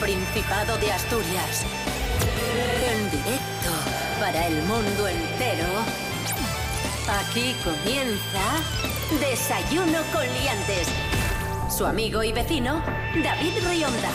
Principado 0.00 0.76
de 0.76 0.92
Asturias. 0.92 1.64
En 2.90 3.10
directo 3.10 3.70
para 4.20 4.46
el 4.46 4.62
mundo 4.64 5.08
entero. 5.08 5.66
Aquí 7.08 7.54
comienza 7.64 8.60
Desayuno 9.20 9.98
con 10.12 10.22
Liantes. 10.22 10.88
Su 11.74 11.86
amigo 11.86 12.22
y 12.22 12.32
vecino, 12.32 12.82
David 13.22 13.52
Rionda. 13.68 14.10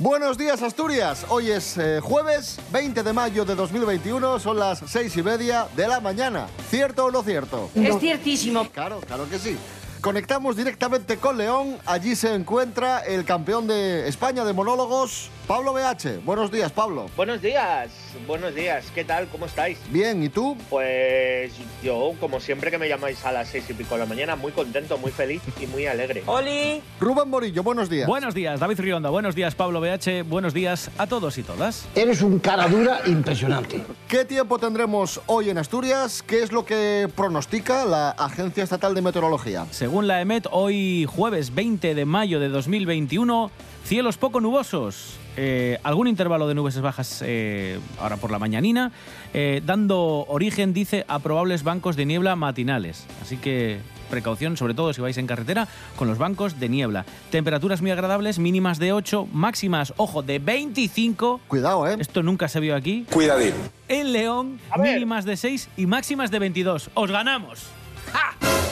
Buenos 0.00 0.38
días 0.38 0.62
Asturias, 0.62 1.26
hoy 1.28 1.50
es 1.50 1.76
eh, 1.76 1.98
jueves 2.00 2.60
20 2.70 3.02
de 3.02 3.12
mayo 3.12 3.44
de 3.44 3.56
2021, 3.56 4.38
son 4.38 4.56
las 4.56 4.80
seis 4.86 5.16
y 5.16 5.24
media 5.24 5.66
de 5.74 5.88
la 5.88 5.98
mañana. 5.98 6.46
¿Cierto 6.70 7.06
o 7.06 7.10
no 7.10 7.24
cierto? 7.24 7.68
Es 7.74 7.98
ciertísimo. 7.98 8.68
Claro, 8.70 9.00
claro 9.00 9.28
que 9.28 9.40
sí. 9.40 9.56
Conectamos 10.00 10.56
directamente 10.56 11.16
con 11.16 11.36
León, 11.36 11.76
allí 11.84 12.14
se 12.14 12.32
encuentra 12.32 13.00
el 13.00 13.24
campeón 13.24 13.66
de 13.66 14.06
España 14.06 14.44
de 14.44 14.52
monólogos, 14.52 15.28
Pablo 15.48 15.72
BH. 15.72 16.22
Buenos 16.26 16.50
días, 16.50 16.70
Pablo. 16.70 17.06
Buenos 17.16 17.40
días, 17.40 17.88
buenos 18.26 18.54
días, 18.54 18.84
¿qué 18.94 19.02
tal? 19.02 19.28
¿Cómo 19.28 19.46
estáis? 19.46 19.78
Bien, 19.88 20.22
¿y 20.22 20.28
tú? 20.28 20.58
Pues 20.68 21.54
yo, 21.82 22.12
como 22.20 22.38
siempre 22.38 22.70
que 22.70 22.76
me 22.76 22.86
llamáis 22.86 23.24
a 23.24 23.32
las 23.32 23.48
seis 23.48 23.64
y 23.70 23.72
pico 23.72 23.94
de 23.94 24.00
la 24.00 24.06
mañana, 24.06 24.36
muy 24.36 24.52
contento, 24.52 24.98
muy 24.98 25.10
feliz 25.10 25.40
y 25.58 25.66
muy 25.66 25.86
alegre. 25.86 26.22
¡Oli! 26.26 26.82
Rubén 27.00 27.30
Morillo, 27.30 27.62
buenos 27.62 27.88
días. 27.88 28.06
Buenos 28.06 28.34
días, 28.34 28.60
David 28.60 28.78
Rionda. 28.78 29.08
Buenos 29.08 29.34
días, 29.34 29.54
Pablo 29.54 29.80
BH. 29.80 30.22
Buenos 30.28 30.52
días 30.52 30.90
a 30.98 31.06
todos 31.06 31.38
y 31.38 31.42
todas. 31.42 31.88
Eres 31.94 32.20
un 32.20 32.40
cara 32.40 32.68
dura 32.68 33.00
impresionante. 33.06 33.82
¿Qué 34.06 34.26
tiempo 34.26 34.58
tendremos 34.58 35.18
hoy 35.24 35.48
en 35.48 35.56
Asturias? 35.56 36.22
¿Qué 36.22 36.42
es 36.42 36.52
lo 36.52 36.66
que 36.66 37.08
pronostica 37.16 37.86
la 37.86 38.10
Agencia 38.10 38.64
Estatal 38.64 38.94
de 38.94 39.00
Meteorología? 39.00 39.64
Según 39.70 40.08
la 40.08 40.20
EMET, 40.20 40.46
hoy 40.50 41.06
jueves 41.08 41.54
20 41.54 41.94
de 41.94 42.04
mayo 42.04 42.38
de 42.38 42.50
2021, 42.50 43.50
cielos 43.88 44.18
poco 44.18 44.40
nubosos. 44.40 45.16
Eh, 45.38 45.78
algún 45.82 46.08
intervalo 46.08 46.46
de 46.46 46.54
nubes 46.54 46.78
bajas 46.78 47.22
eh, 47.24 47.80
ahora 47.98 48.18
por 48.18 48.30
la 48.30 48.38
mañanina, 48.38 48.92
eh, 49.32 49.62
dando 49.64 50.26
origen, 50.28 50.74
dice, 50.74 51.06
a 51.08 51.20
probables 51.20 51.62
bancos 51.62 51.96
de 51.96 52.04
niebla 52.04 52.36
matinales. 52.36 53.06
Así 53.22 53.38
que 53.38 53.78
precaución, 54.10 54.58
sobre 54.58 54.74
todo 54.74 54.92
si 54.92 55.00
vais 55.00 55.16
en 55.16 55.26
carretera, 55.26 55.68
con 55.96 56.06
los 56.06 56.18
bancos 56.18 56.60
de 56.60 56.68
niebla. 56.68 57.06
Temperaturas 57.30 57.80
muy 57.80 57.90
agradables, 57.90 58.38
mínimas 58.38 58.78
de 58.78 58.92
8, 58.92 59.26
máximas, 59.32 59.94
ojo, 59.96 60.22
de 60.22 60.38
25. 60.38 61.40
Cuidado, 61.48 61.88
¿eh? 61.88 61.96
Esto 61.98 62.22
nunca 62.22 62.48
se 62.48 62.60
vio 62.60 62.76
aquí. 62.76 63.06
Cuidadín. 63.10 63.54
En 63.88 64.12
León, 64.12 64.60
mínimas 64.76 65.24
de 65.24 65.38
6 65.38 65.70
y 65.78 65.86
máximas 65.86 66.30
de 66.30 66.38
22. 66.40 66.90
¡Os 66.92 67.10
ganamos! 67.10 67.62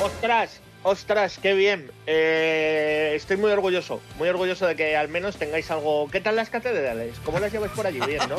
¡Ostras! 0.05 0.61
¡Ostras, 0.89 1.41
qué 1.43 1.53
bien! 1.55 1.91
Eh, 2.07 3.15
estoy 3.17 3.37
muy 3.37 3.51
orgulloso, 3.51 4.01
muy 4.19 4.29
orgulloso 4.29 4.69
de 4.69 4.77
que 4.77 4.97
al 4.97 5.09
menos 5.09 5.35
tengáis 5.35 5.69
algo... 5.73 6.09
¿Qué 6.13 6.21
tal 6.21 6.37
las 6.37 6.49
catedrales? 6.49 7.17
¿Cómo 7.25 7.41
las 7.41 7.51
lleváis 7.51 7.73
por 7.73 7.89
allí? 7.89 7.99
Bien, 8.07 8.21
¿no? 8.29 8.37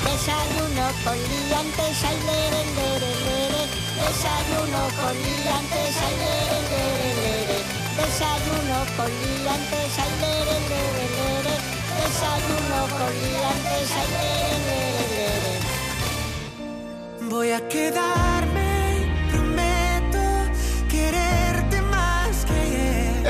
Desayuno 0.00 0.86
con 1.04 1.18
liantes, 1.20 2.00
ay, 2.08 2.16
lere, 2.16 2.64
lere, 2.80 3.12
lere. 3.28 3.62
Desayuno 4.00 4.88
con 4.96 5.12
liantes, 5.20 5.94
ay, 6.00 6.16
lere, 6.24 6.58
lere, 6.72 7.10
lere. 7.20 7.58
Desayuno 8.00 8.78
con 8.96 9.10
liantes, 9.20 9.92
ay, 10.00 10.12
lere, 10.22 10.56
lere, 10.72 11.04
lere. 11.20 11.54
Desayuno 12.00 12.80
con 12.96 13.12
liantes, 13.20 13.88
ay, 14.00 14.08
lere, 14.16 14.56
lere, 14.64 15.04
lere. 15.12 15.52
Voy 17.28 17.48
a 17.52 17.60
quedarme, 17.68 18.59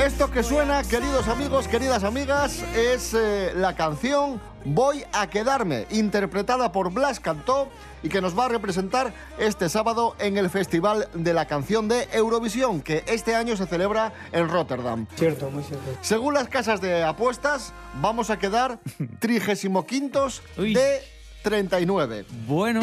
Esto 0.05 0.31
que 0.31 0.41
suena, 0.41 0.83
queridos 0.83 1.27
amigos, 1.27 1.67
queridas 1.67 2.03
amigas, 2.03 2.63
es 2.73 3.13
eh, 3.13 3.51
la 3.55 3.75
canción 3.75 4.41
Voy 4.63 5.03
a 5.11 5.27
quedarme, 5.27 5.87
interpretada 5.89 6.71
por 6.71 6.91
Blas 6.93 7.19
Cantó 7.19 7.69
y 8.03 8.09
que 8.09 8.21
nos 8.21 8.37
va 8.37 8.45
a 8.45 8.49
representar 8.49 9.11
este 9.39 9.69
sábado 9.69 10.15
en 10.19 10.37
el 10.37 10.51
Festival 10.51 11.07
de 11.15 11.33
la 11.33 11.47
Canción 11.47 11.87
de 11.87 12.07
Eurovisión, 12.13 12.81
que 12.81 13.03
este 13.07 13.35
año 13.35 13.57
se 13.57 13.65
celebra 13.65 14.13
en 14.31 14.49
Rotterdam. 14.49 15.07
Cierto, 15.15 15.49
muy 15.49 15.63
cierto. 15.63 15.85
Según 16.01 16.35
las 16.35 16.47
casas 16.47 16.79
de 16.79 17.03
apuestas, 17.03 17.73
vamos 17.95 18.29
a 18.29 18.37
quedar 18.37 18.79
35 19.19 19.85
quintos 19.87 20.43
Uy. 20.57 20.75
de 20.75 21.01
39. 21.41 22.25
Bueno, 22.47 22.81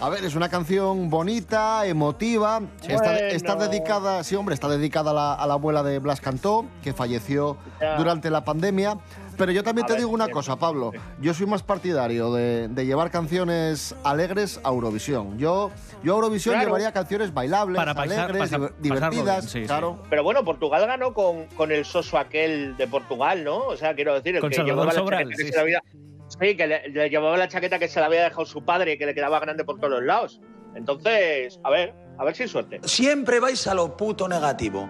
A 0.00 0.10
ver, 0.10 0.22
es 0.24 0.34
una 0.34 0.50
canción 0.50 1.08
bonita, 1.08 1.86
emotiva. 1.86 2.60
Está, 2.82 3.12
Bueno. 3.12 3.26
está 3.28 3.54
dedicada, 3.54 4.22
sí, 4.22 4.34
hombre, 4.34 4.54
está 4.54 4.68
dedicada 4.68 5.12
a 5.12 5.14
la, 5.14 5.34
a 5.34 5.46
la 5.46 5.54
abuela 5.54 5.82
de 5.82 5.98
Blas 5.98 6.20
Cantó, 6.20 6.66
que 6.82 6.92
falleció 6.92 7.56
Ya. 7.80 7.96
durante 7.96 8.28
la 8.28 8.44
pandemia. 8.44 8.98
Pero 9.38 9.50
yo 9.52 9.62
también 9.64 9.84
A 9.84 9.86
te 9.86 9.92
ver, 9.94 10.00
digo 10.02 10.12
una 10.12 10.26
sí, 10.26 10.32
cosa, 10.32 10.52
sí, 10.54 10.58
Pablo. 10.60 10.90
sí. 10.92 10.98
Yo 11.22 11.32
soy 11.32 11.46
más 11.46 11.62
partidario 11.62 12.32
de, 12.34 12.68
de 12.68 12.84
llevar 12.86 13.10
canciones 13.10 13.94
alegres 14.04 14.60
a 14.62 14.68
Eurovisión. 14.68 15.38
Yo, 15.38 15.70
yo 16.02 16.12
a 16.12 16.16
Eurovisión 16.16 16.54
Claro. 16.54 16.66
llevaría 16.68 16.92
canciones 16.92 17.32
bailables, 17.32 17.76
Para 17.76 17.94
pasar- 17.94 18.30
alegres, 18.30 18.50
pasar- 18.50 18.74
divertidas. 18.80 19.24
bien, 19.24 19.42
sí, 19.42 19.60
sí. 19.60 19.66
claro. 19.66 20.02
Pero 20.10 20.22
bueno, 20.22 20.44
Portugal 20.44 20.86
ganó 20.86 21.14
con, 21.14 21.46
con 21.56 21.72
el 21.72 21.84
soso 21.86 22.18
aquel 22.18 22.76
de 22.76 22.86
Portugal, 22.88 23.42
¿no? 23.42 23.58
O 23.58 23.76
sea, 23.76 23.94
quiero 23.94 24.12
decir, 24.14 24.34
el 24.34 24.40
Con 24.42 24.50
que 24.50 24.56
Salvador 24.56 24.74
llevaba 24.84 24.92
la 24.92 24.98
Sobral, 24.98 25.34
sí, 25.36 25.50
le 25.50 25.58
había... 25.60 25.82
Sí, 26.28 26.56
que 26.56 26.66
le, 26.66 26.88
le 26.88 27.08
llevaba 27.10 27.36
la 27.36 27.48
chaqueta 27.48 27.78
que 27.78 27.86
se 27.88 28.00
le 28.00 28.06
había 28.06 28.24
dejado 28.24 28.44
su 28.46 28.64
padre, 28.64 28.98
que 28.98 29.06
le 29.06 29.14
quedaba 29.14 29.38
grande 29.40 29.64
por 29.64 29.76
todos 29.78 29.90
los 29.92 30.02
lados. 30.02 30.40
Entonces, 30.74 31.60
a 31.62 31.70
ver, 31.70 31.94
a 32.18 32.24
ver 32.24 32.34
si 32.34 32.42
hay 32.44 32.48
suerte. 32.48 32.80
Siempre 32.84 33.38
vais 33.40 33.66
a 33.66 33.74
lo 33.74 33.96
puto 33.96 34.26
negativo. 34.28 34.88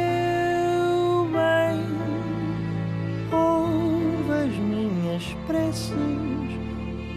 Meu 0.00 1.24
bem, 1.30 1.80
ouve 3.32 4.32
as 4.32 4.56
minhas 4.58 5.24
preces. 5.46 5.90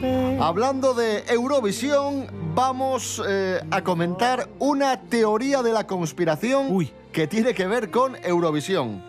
pede- 0.01 0.37
Hablando 0.39 0.93
de 0.93 1.23
Eurovisión, 1.29 2.27
vamos 2.53 3.21
eh, 3.27 3.59
a 3.71 3.81
comentar 3.81 4.47
una 4.59 5.01
teoría 5.01 5.61
de 5.63 5.71
la 5.71 5.87
conspiración 5.87 6.67
Uy. 6.69 6.91
que 7.11 7.25
tiene 7.27 7.53
que 7.53 7.65
ver 7.67 7.89
con 7.89 8.15
Eurovisión. 8.23 9.01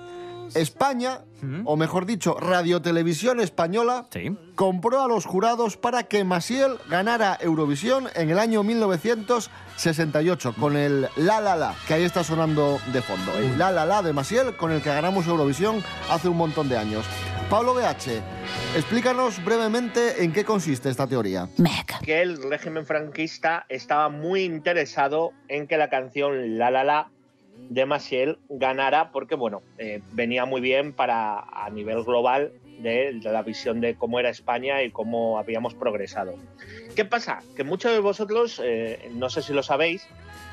España, 0.54 1.20
o 1.64 1.76
mejor 1.76 2.06
dicho, 2.06 2.36
Radio 2.40 2.80
Televisión 2.80 3.40
Española, 3.40 4.06
sí. 4.10 4.36
compró 4.54 5.02
a 5.02 5.08
los 5.08 5.26
jurados 5.26 5.76
para 5.76 6.04
que 6.04 6.24
Maciel 6.24 6.78
ganara 6.88 7.36
Eurovisión 7.40 8.08
en 8.14 8.30
el 8.30 8.38
año 8.38 8.62
1968 8.62 10.54
con 10.58 10.76
el 10.76 11.08
La 11.16 11.40
La 11.40 11.56
La, 11.56 11.74
que 11.86 11.94
ahí 11.94 12.04
está 12.04 12.24
sonando 12.24 12.78
de 12.92 13.02
fondo. 13.02 13.36
El 13.36 13.58
La 13.58 13.70
La 13.70 13.84
La 13.84 14.02
de 14.02 14.12
Maciel 14.12 14.56
con 14.56 14.70
el 14.72 14.80
que 14.80 14.88
ganamos 14.90 15.26
Eurovisión 15.26 15.82
hace 16.10 16.28
un 16.28 16.36
montón 16.36 16.68
de 16.68 16.78
años. 16.78 17.04
Pablo 17.50 17.74
BH, 17.74 18.22
explícanos 18.74 19.44
brevemente 19.44 20.24
en 20.24 20.32
qué 20.32 20.44
consiste 20.44 20.88
esta 20.88 21.06
teoría. 21.06 21.48
que 22.02 22.22
el 22.22 22.42
régimen 22.42 22.86
franquista 22.86 23.66
estaba 23.68 24.08
muy 24.08 24.44
interesado 24.44 25.32
en 25.48 25.66
que 25.66 25.76
la 25.76 25.90
canción 25.90 26.58
La 26.58 26.70
La 26.70 26.84
La 26.84 27.10
de 27.68 27.86
Maciel 27.86 28.38
ganara 28.48 29.10
porque, 29.10 29.34
bueno, 29.34 29.62
eh, 29.78 30.00
venía 30.12 30.44
muy 30.44 30.60
bien 30.60 30.92
para 30.92 31.40
a 31.40 31.70
nivel 31.70 32.02
global 32.04 32.52
de, 32.78 33.12
de 33.22 33.32
la 33.32 33.42
visión 33.42 33.80
de 33.80 33.94
cómo 33.94 34.18
era 34.20 34.28
España 34.30 34.82
y 34.82 34.90
cómo 34.90 35.38
habíamos 35.38 35.74
progresado. 35.74 36.34
¿Qué 36.96 37.04
pasa? 37.04 37.40
Que 37.56 37.64
muchos 37.64 37.92
de 37.92 38.00
vosotros, 38.00 38.60
eh, 38.64 39.10
no 39.14 39.30
sé 39.30 39.42
si 39.42 39.52
lo 39.52 39.62
sabéis, 39.62 40.06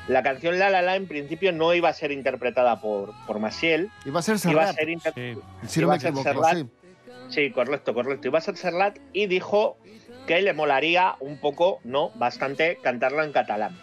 la 0.08 0.22
canción 0.22 0.58
La 0.58 0.70
La 0.70 0.82
La 0.82 0.96
en 0.96 1.06
principio 1.06 1.52
no 1.52 1.74
iba 1.74 1.88
a 1.88 1.92
ser 1.92 2.10
interpretada 2.12 2.80
por, 2.80 3.12
por 3.26 3.38
Maciel, 3.38 3.90
Iba 4.04 4.20
a 4.20 4.22
ser 4.22 4.36
iba 4.50 4.62
a 4.62 4.66
Serrat, 4.72 4.76
ser 4.76 4.88
inter- 4.88 5.12
Sí. 5.14 5.34
si 5.68 5.80
no 5.80 5.84
iba 5.86 5.92
me 5.92 5.96
a 5.96 6.00
ser 6.00 6.10
equivoco, 6.10 6.28
Serrat. 6.44 6.56
sí. 6.56 6.66
Sí, 7.28 7.50
correcto, 7.50 7.94
correcto. 7.94 8.28
Iba 8.28 8.38
a 8.38 8.42
ser 8.42 8.56
Serrat 8.56 8.98
y 9.12 9.26
dijo 9.26 9.76
que 10.26 10.42
le 10.42 10.52
molaría 10.52 11.14
un 11.20 11.38
poco, 11.38 11.80
no, 11.84 12.10
bastante, 12.16 12.78
cantarla 12.82 13.24
en 13.24 13.32
catalán. 13.32 13.76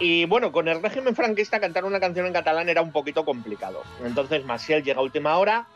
Y 0.00 0.26
bueno, 0.26 0.52
con 0.52 0.68
el 0.68 0.80
régimen 0.80 1.16
franquista 1.16 1.58
cantar 1.58 1.84
una 1.84 1.98
canción 1.98 2.26
en 2.26 2.32
catalán 2.32 2.68
era 2.68 2.82
un 2.82 2.92
poquito 2.92 3.24
complicado. 3.24 3.82
Entonces 4.04 4.44
Maciel 4.44 4.84
llega 4.84 5.00
a 5.00 5.02
última 5.02 5.36
hora 5.38 5.66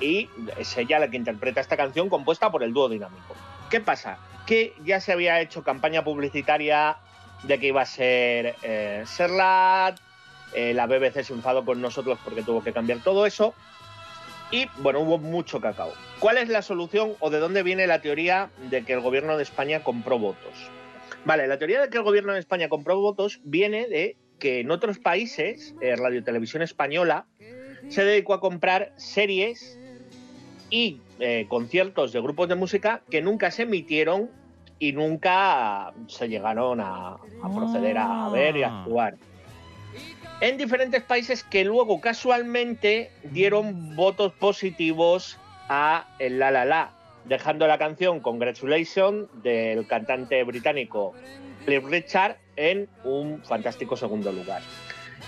y 0.00 0.28
es 0.58 0.76
ella 0.76 0.98
la 0.98 1.08
que 1.08 1.16
interpreta 1.16 1.60
esta 1.60 1.76
canción 1.76 2.08
compuesta 2.08 2.50
por 2.50 2.62
el 2.62 2.72
dúo 2.72 2.88
dinámico. 2.88 3.36
¿Qué 3.70 3.80
pasa? 3.80 4.18
Que 4.46 4.74
ya 4.84 5.00
se 5.00 5.12
había 5.12 5.40
hecho 5.40 5.62
campaña 5.62 6.02
publicitaria 6.02 6.96
de 7.42 7.58
que 7.58 7.66
iba 7.68 7.82
a 7.82 7.86
ser 7.86 8.56
eh, 8.62 9.04
eh, 10.54 10.74
la 10.74 10.86
BBC 10.86 11.24
se 11.24 11.32
enfadó 11.32 11.64
con 11.64 11.80
nosotros 11.80 12.18
porque 12.24 12.42
tuvo 12.42 12.62
que 12.62 12.72
cambiar 12.72 13.00
todo 13.00 13.26
eso. 13.26 13.54
Y 14.50 14.68
bueno, 14.78 15.00
hubo 15.00 15.18
mucho 15.18 15.60
cacao. 15.60 15.92
¿Cuál 16.18 16.36
es 16.36 16.48
la 16.48 16.60
solución 16.60 17.14
o 17.20 17.30
de 17.30 17.38
dónde 17.38 17.62
viene 17.62 17.86
la 17.86 18.02
teoría 18.02 18.50
de 18.70 18.84
que 18.84 18.92
el 18.92 19.00
gobierno 19.00 19.36
de 19.36 19.42
España 19.42 19.82
compró 19.82 20.18
votos? 20.18 20.52
Vale, 21.24 21.46
la 21.46 21.58
teoría 21.58 21.80
de 21.80 21.88
que 21.88 21.98
el 21.98 22.04
gobierno 22.04 22.32
de 22.32 22.40
España 22.40 22.68
compró 22.68 23.00
votos 23.00 23.40
viene 23.44 23.86
de 23.86 24.16
que 24.38 24.60
en 24.60 24.70
otros 24.72 24.98
países, 24.98 25.74
eh, 25.80 25.94
Radio 25.94 26.24
Televisión 26.24 26.62
Española 26.62 27.26
se 27.88 28.04
dedicó 28.04 28.34
a 28.34 28.40
comprar 28.40 28.92
series 28.96 29.78
y 30.68 31.00
eh, 31.20 31.46
conciertos 31.48 32.12
de 32.12 32.20
grupos 32.20 32.48
de 32.48 32.56
música 32.56 33.02
que 33.10 33.22
nunca 33.22 33.50
se 33.52 33.62
emitieron 33.62 34.30
y 34.80 34.92
nunca 34.92 35.92
se 36.08 36.28
llegaron 36.28 36.80
a, 36.80 37.18
a 37.42 37.54
proceder 37.54 37.98
a 37.98 38.28
ver 38.30 38.56
y 38.56 38.64
a 38.64 38.82
actuar. 38.82 39.14
en 40.40 40.56
diferentes 40.56 41.02
países 41.04 41.44
que 41.44 41.64
luego 41.64 42.00
casualmente 42.00 43.12
dieron 43.30 43.94
votos 43.94 44.32
positivos 44.32 45.38
a 45.68 46.08
el 46.18 46.40
La 46.40 46.50
La 46.50 46.64
La, 46.64 46.90
dejando 47.24 47.66
la 47.66 47.78
canción 47.78 48.20
Congratulations 48.20 49.28
del 49.42 49.86
cantante 49.86 50.42
británico 50.44 51.14
Cliff 51.64 51.84
Richard 51.84 52.38
en 52.56 52.88
un 53.04 53.42
fantástico 53.44 53.96
segundo 53.96 54.32
lugar. 54.32 54.62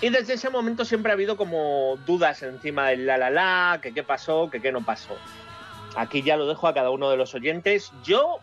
Y 0.01 0.09
desde 0.09 0.33
ese 0.33 0.49
momento 0.49 0.83
siempre 0.83 1.11
ha 1.11 1.13
habido 1.13 1.37
como 1.37 1.97
dudas 2.05 2.43
encima 2.43 2.89
del 2.89 3.05
La 3.05 3.17
La 3.17 3.29
La, 3.29 3.79
que 3.81 3.93
qué 3.93 4.03
pasó, 4.03 4.49
que 4.49 4.61
qué 4.61 4.71
no 4.71 4.83
pasó. 4.83 5.15
Aquí 5.95 6.21
ya 6.21 6.35
lo 6.35 6.47
dejo 6.47 6.67
a 6.67 6.73
cada 6.73 6.89
uno 6.89 7.09
de 7.09 7.17
los 7.17 7.33
oyentes. 7.33 7.93
Yo, 8.03 8.39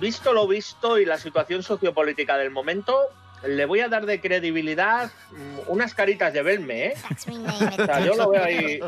visto 0.00 0.32
lo 0.32 0.48
visto 0.48 0.98
y 0.98 1.04
la 1.04 1.18
situación 1.18 1.62
sociopolítica 1.62 2.36
del 2.36 2.50
momento, 2.50 2.98
le 3.48 3.64
voy 3.66 3.80
a 3.80 3.88
dar 3.88 4.06
de 4.06 4.20
credibilidad 4.20 5.10
mm, 5.30 5.70
unas 5.70 5.94
caritas 5.94 6.32
de 6.32 6.42
Belme, 6.42 6.86
¿eh? 6.86 6.94
O 7.78 7.84
sea, 7.84 8.00
yo 8.00 8.14
lo 8.14 8.30
veo 8.30 8.42
ahí. 8.42 8.80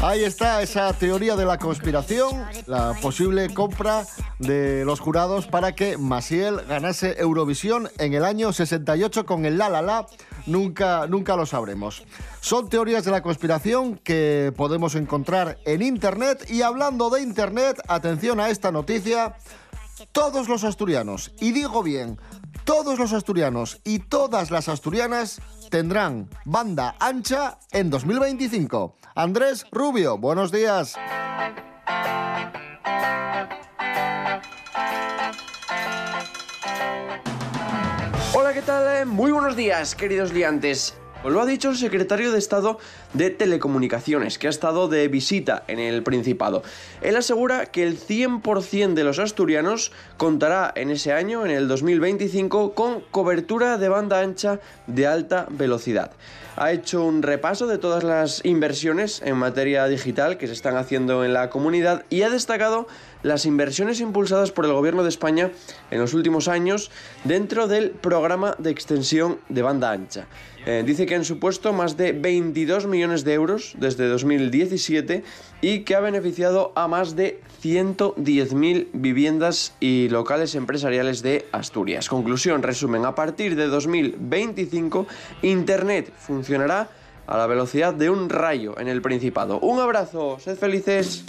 Ahí 0.00 0.24
está 0.24 0.62
esa 0.62 0.92
teoría 0.92 1.36
de 1.36 1.44
la 1.44 1.58
conspiración, 1.58 2.44
la 2.66 2.94
posible 2.94 3.52
compra 3.52 4.04
de 4.38 4.84
los 4.84 5.00
jurados 5.00 5.46
para 5.46 5.74
que 5.74 5.98
Maciel 5.98 6.60
ganase 6.68 7.16
Eurovisión 7.18 7.90
en 7.98 8.14
el 8.14 8.24
año 8.24 8.52
68 8.52 9.26
con 9.26 9.44
el 9.44 9.58
La 9.58 9.68
La 9.68 9.82
La. 9.82 10.06
Nunca, 10.46 11.06
nunca 11.08 11.36
lo 11.36 11.44
sabremos. 11.44 12.04
Son 12.40 12.68
teorías 12.70 13.04
de 13.04 13.10
la 13.10 13.22
conspiración 13.22 13.96
que 13.98 14.52
podemos 14.56 14.94
encontrar 14.94 15.58
en 15.66 15.82
Internet 15.82 16.46
y 16.48 16.62
hablando 16.62 17.10
de 17.10 17.20
Internet, 17.20 17.80
atención 17.88 18.40
a 18.40 18.48
esta 18.48 18.72
noticia. 18.72 19.34
Todos 20.12 20.48
los 20.48 20.64
asturianos, 20.64 21.32
y 21.40 21.52
digo 21.52 21.82
bien, 21.82 22.18
todos 22.64 22.98
los 22.98 23.12
asturianos 23.12 23.80
y 23.84 23.98
todas 23.98 24.50
las 24.50 24.68
asturianas 24.68 25.40
tendrán 25.70 26.28
banda 26.44 26.94
ancha 27.00 27.58
en 27.72 27.90
2025. 27.90 28.96
Andrés 29.14 29.66
Rubio, 29.72 30.18
buenos 30.18 30.52
días. 30.52 30.94
Hola, 38.34 38.52
¿qué 38.52 38.62
tal? 38.62 39.06
Muy 39.06 39.32
buenos 39.32 39.56
días, 39.56 39.94
queridos 39.94 40.32
liantes. 40.32 40.94
Os 41.24 41.32
lo 41.32 41.40
ha 41.40 41.46
dicho 41.46 41.70
el 41.70 41.76
secretario 41.76 42.30
de 42.30 42.38
Estado 42.38 42.78
de 43.12 43.30
Telecomunicaciones, 43.30 44.38
que 44.38 44.46
ha 44.46 44.50
estado 44.50 44.86
de 44.86 45.08
visita 45.08 45.64
en 45.66 45.80
el 45.80 46.04
Principado. 46.04 46.62
Él 47.00 47.16
asegura 47.16 47.66
que 47.66 47.82
el 47.82 47.98
100% 47.98 48.94
de 48.94 49.02
los 49.02 49.18
asturianos 49.18 49.90
contará 50.16 50.72
en 50.76 50.90
ese 50.90 51.12
año, 51.12 51.44
en 51.44 51.50
el 51.50 51.66
2025, 51.66 52.72
con 52.72 53.00
cobertura 53.10 53.78
de 53.78 53.88
banda 53.88 54.20
ancha 54.20 54.60
de 54.86 55.08
alta 55.08 55.48
velocidad. 55.50 56.12
Ha 56.54 56.72
hecho 56.72 57.04
un 57.04 57.22
repaso 57.22 57.66
de 57.66 57.78
todas 57.78 58.04
las 58.04 58.44
inversiones 58.44 59.20
en 59.24 59.36
materia 59.36 59.86
digital 59.86 60.38
que 60.38 60.46
se 60.46 60.52
están 60.52 60.76
haciendo 60.76 61.24
en 61.24 61.32
la 61.32 61.50
comunidad 61.50 62.04
y 62.10 62.22
ha 62.22 62.30
destacado 62.30 62.86
las 63.22 63.46
inversiones 63.46 64.00
impulsadas 64.00 64.52
por 64.52 64.64
el 64.64 64.72
Gobierno 64.72 65.02
de 65.02 65.08
España 65.08 65.50
en 65.90 66.00
los 66.00 66.14
últimos 66.14 66.48
años 66.48 66.90
dentro 67.24 67.66
del 67.66 67.90
programa 67.90 68.54
de 68.58 68.70
extensión 68.70 69.38
de 69.48 69.62
banda 69.62 69.90
ancha. 69.90 70.26
Eh, 70.66 70.82
dice 70.84 71.06
que 71.06 71.14
han 71.14 71.24
supuesto 71.24 71.72
más 71.72 71.96
de 71.96 72.12
22 72.12 72.86
millones 72.86 73.24
de 73.24 73.32
euros 73.34 73.74
desde 73.78 74.06
2017 74.06 75.24
y 75.62 75.80
que 75.80 75.94
ha 75.94 76.00
beneficiado 76.00 76.72
a 76.74 76.88
más 76.88 77.16
de 77.16 77.40
110.000 77.62 78.88
viviendas 78.92 79.74
y 79.80 80.08
locales 80.10 80.54
empresariales 80.54 81.22
de 81.22 81.46
Asturias. 81.52 82.08
Conclusión, 82.08 82.62
resumen, 82.62 83.04
a 83.04 83.14
partir 83.14 83.56
de 83.56 83.66
2025 83.66 85.06
Internet 85.42 86.12
funcionará 86.18 86.90
a 87.26 87.36
la 87.36 87.46
velocidad 87.46 87.94
de 87.94 88.10
un 88.10 88.28
rayo 88.28 88.78
en 88.78 88.88
el 88.88 89.02
Principado. 89.02 89.58
Un 89.60 89.80
abrazo, 89.80 90.38
sed 90.38 90.56
felices. 90.56 91.24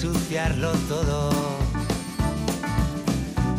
Ensuciarlo 0.00 0.70
todo. 0.88 1.30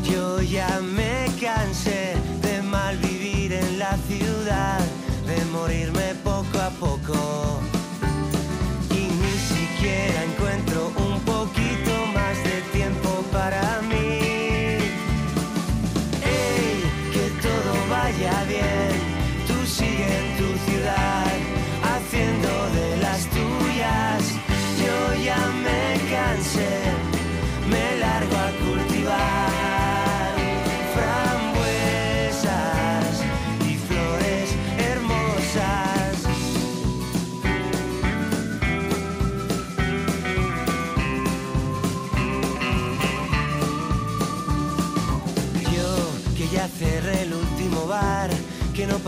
Yo 0.09 0.41
ya 0.41 0.79
me 0.79 1.25
cansé 1.37 2.15
de 2.41 2.61
malvivir 2.61 3.51
en 3.51 3.77
la 3.77 3.97
ciudad, 4.07 4.79
de 5.27 5.43
morirme 5.51 6.15
poco 6.23 6.57
a 6.59 6.69
poco. 6.79 7.59
Y 8.91 9.01
ni 9.21 9.35
siquiera 9.51 10.18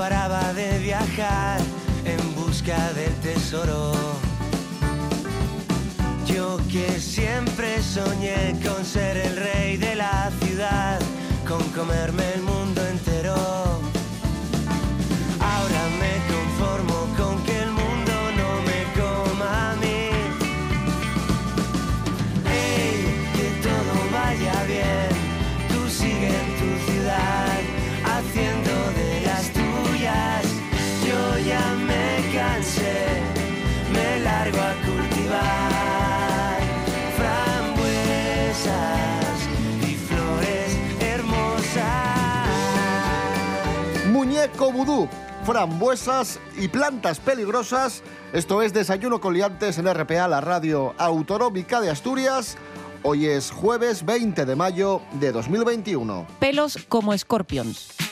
paraba 0.02 0.52
de 0.54 0.80
viajar 0.80 1.60
en 2.06 2.34
busca 2.34 2.92
del 2.94 3.14
tesoro. 3.18 3.92
Yo 6.26 6.58
que 6.72 7.00
siempre 7.00 7.84
soñé 7.84 8.60
con 8.66 8.84
ser 8.84 9.18
el 9.18 9.36
rey 9.36 9.78
de 9.78 9.94
la 9.94 10.32
ciudad, 10.42 11.00
con 11.48 11.62
comerme 11.70 12.24
el 12.34 12.42
mundo 12.42 12.82
entero. 12.88 13.71
Muñeco 44.12 44.74
vudú, 44.74 45.08
frambuesas 45.46 46.38
y 46.58 46.68
plantas 46.68 47.22
peligrosas. 47.22 48.04
Esto 48.34 48.62
es 48.62 48.74
Desayuno 48.74 49.22
con 49.22 49.34
Liantes 49.34 49.78
en 49.78 49.92
RPA, 49.92 50.28
la 50.28 50.42
radio 50.42 50.94
autonómica 50.98 51.80
de 51.80 51.90
Asturias. 51.90 52.58
Hoy 53.04 53.28
es 53.28 53.52
jueves 53.52 54.04
20 54.04 54.46
de 54.46 54.56
mayo 54.58 55.02
de 55.14 55.32
2021. 55.32 56.28
Pelos 56.40 56.78
como 56.90 57.14
escorpions. 57.14 58.11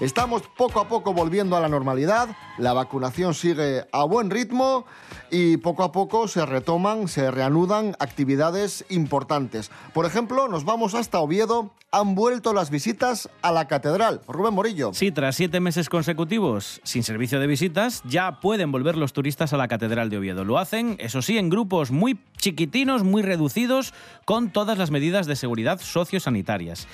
Estamos 0.00 0.44
poco 0.56 0.80
a 0.80 0.88
poco 0.88 1.12
volviendo 1.12 1.58
a 1.58 1.60
la 1.60 1.68
normalidad. 1.68 2.30
La 2.56 2.72
vacunación 2.72 3.34
sigue 3.34 3.86
a 3.92 4.04
buen 4.04 4.30
ritmo 4.30 4.86
y 5.30 5.58
poco 5.58 5.84
a 5.84 5.92
poco 5.92 6.26
se 6.26 6.46
retoman, 6.46 7.06
se 7.06 7.30
reanudan 7.30 7.94
actividades 7.98 8.86
importantes. 8.88 9.70
Por 9.92 10.06
ejemplo, 10.06 10.48
nos 10.48 10.64
vamos 10.64 10.94
hasta 10.94 11.20
Oviedo. 11.20 11.72
Han 11.92 12.14
vuelto 12.14 12.52
las 12.52 12.70
visitas 12.70 13.28
a 13.42 13.50
la 13.50 13.66
catedral. 13.66 14.20
Rubén 14.28 14.54
Morillo. 14.54 14.92
Sí, 14.94 15.10
tras 15.10 15.34
siete 15.34 15.58
meses 15.58 15.88
consecutivos 15.88 16.80
sin 16.84 17.02
servicio 17.02 17.40
de 17.40 17.48
visitas, 17.48 18.02
ya 18.04 18.38
pueden 18.40 18.70
volver 18.70 18.96
los 18.96 19.12
turistas 19.12 19.52
a 19.52 19.56
la 19.56 19.66
Catedral 19.66 20.08
de 20.08 20.18
Oviedo. 20.18 20.44
Lo 20.44 20.58
hacen, 20.58 20.94
eso 21.00 21.20
sí, 21.20 21.36
en 21.36 21.50
grupos 21.50 21.90
muy 21.90 22.16
chiquitinos, 22.36 23.02
muy 23.02 23.22
reducidos, 23.22 23.92
con 24.24 24.50
todas 24.50 24.78
las 24.78 24.92
medidas 24.92 25.26
de 25.26 25.34
seguridad 25.34 25.80
sociosanitarias. 25.80 26.86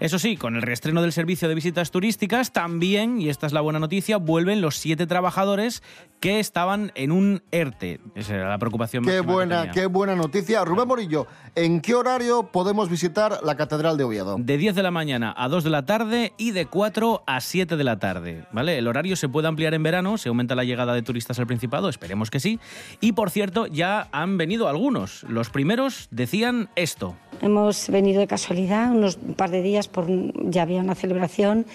Eso 0.00 0.18
sí, 0.18 0.36
con 0.36 0.56
el 0.56 0.62
reestreno 0.62 1.00
del 1.00 1.12
servicio 1.12 1.48
de 1.48 1.54
visitas 1.54 1.92
turísticas, 1.92 2.52
también, 2.52 3.20
y 3.20 3.28
esta 3.28 3.46
es 3.46 3.52
la 3.52 3.60
buena 3.60 3.78
noticia, 3.78 4.16
vuelven 4.16 4.60
los 4.60 4.76
siete 4.76 5.06
trabajadores 5.06 5.82
que 6.20 6.40
estaban 6.40 6.92
en 6.96 7.12
un 7.12 7.42
ERTE. 7.50 8.00
Esa 8.14 8.34
era 8.34 8.48
la 8.48 8.58
preocupación 8.58 9.04
Qué 9.04 9.12
que 9.12 9.20
buena, 9.20 9.70
qué 9.70 9.86
buena 9.86 10.16
noticia. 10.16 10.64
Rubén 10.64 10.88
Morillo, 10.88 11.26
¿en 11.54 11.80
qué 11.80 11.94
horario 11.94 12.50
podemos 12.50 12.90
visitar 12.90 13.40
la 13.42 13.56
catedral 13.56 13.96
de 13.96 14.04
Oviedo? 14.04 14.39
De 14.42 14.56
10 14.56 14.74
de 14.74 14.82
la 14.82 14.90
mañana 14.90 15.34
a 15.36 15.48
2 15.48 15.64
de 15.64 15.70
la 15.70 15.84
tarde 15.84 16.32
y 16.38 16.52
de 16.52 16.64
4 16.64 17.24
a 17.26 17.40
7 17.42 17.76
de 17.76 17.84
la 17.84 17.98
tarde. 17.98 18.44
¿vale? 18.52 18.78
El 18.78 18.88
horario 18.88 19.14
se 19.14 19.28
puede 19.28 19.48
ampliar 19.48 19.74
en 19.74 19.82
verano, 19.82 20.16
se 20.16 20.30
aumenta 20.30 20.54
la 20.54 20.64
llegada 20.64 20.94
de 20.94 21.02
turistas 21.02 21.38
al 21.38 21.46
Principado, 21.46 21.90
esperemos 21.90 22.30
que 22.30 22.40
sí. 22.40 22.58
Y 23.02 23.12
por 23.12 23.28
cierto, 23.28 23.66
ya 23.66 24.08
han 24.12 24.38
venido 24.38 24.68
algunos. 24.68 25.24
Los 25.24 25.50
primeros 25.50 26.08
decían 26.10 26.70
esto. 26.74 27.16
Hemos 27.42 27.90
venido 27.90 28.20
de 28.20 28.26
casualidad, 28.26 28.90
unos 28.92 29.18
un 29.18 29.34
par 29.34 29.50
de 29.50 29.60
días, 29.60 29.88
por, 29.88 30.06
ya 30.50 30.62
había 30.62 30.80
una 30.80 30.94
celebración 30.94 31.66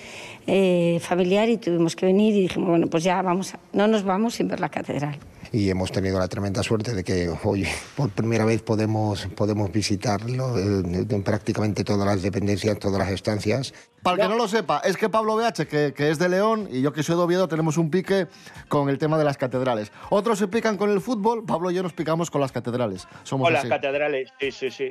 eh, 0.48 1.00
familiar 1.01 1.50
y 1.50 1.57
tuvimos 1.57 1.95
que 1.95 2.07
venir 2.07 2.34
y 2.34 2.41
dijimos, 2.41 2.69
bueno, 2.69 2.88
pues 2.88 3.03
ya 3.03 3.22
vamos, 3.22 3.53
no 3.74 3.88
nos 3.88 4.03
vamos 4.03 4.34
sin 4.34 4.48
ver 4.48 4.60
la 4.60 4.69
catedral. 4.69 5.19
Y 5.55 5.69
hemos 5.69 5.89
tenido 5.89 6.19
la 6.19 6.27
tremenda 6.27 6.62
suerte 6.63 6.93
de 6.93 7.01
que 7.05 7.29
hoy 7.45 7.65
por 7.95 8.09
primera 8.09 8.43
vez 8.43 8.62
podemos, 8.62 9.25
podemos 9.38 9.71
visitarlo 9.71 10.59
eh, 10.59 11.05
en 11.09 11.24
prácticamente 11.24 11.85
todas 11.85 12.05
las 12.05 12.21
dependencias, 12.21 12.77
todas 12.77 13.00
las 13.00 13.09
estancias. 13.09 13.74
Para 14.03 14.17
el 14.17 14.21
que 14.24 14.27
no 14.27 14.35
lo 14.35 14.50
sepa, 14.50 14.81
es 14.83 14.97
que 14.97 15.07
Pablo 15.07 15.38
BH, 15.38 15.65
que, 15.65 15.93
que 15.95 16.09
es 16.09 16.19
de 16.19 16.27
León, 16.27 16.67
y 16.69 16.81
yo 16.81 16.91
que 16.91 17.03
soy 17.03 17.15
de 17.15 17.21
Oviedo, 17.21 17.47
tenemos 17.47 17.77
un 17.77 17.89
pique 17.89 18.27
con 18.67 18.89
el 18.89 18.97
tema 18.97 19.17
de 19.17 19.24
las 19.24 19.38
catedrales. 19.38 19.93
Otros 20.09 20.39
se 20.39 20.50
pican 20.50 20.75
con 20.75 20.91
el 20.91 21.00
fútbol, 21.00 21.45
Pablo 21.45 21.71
y 21.71 21.75
yo 21.75 21.83
nos 21.83 21.93
picamos 21.93 22.29
con 22.29 22.41
las 22.41 22.51
catedrales. 22.51 23.07
Somos 23.24 23.45
Con 23.45 23.53
las 23.53 23.63
catedrales, 23.63 24.33
sí, 24.38 24.51
sí, 24.51 24.69
sí. 24.69 24.89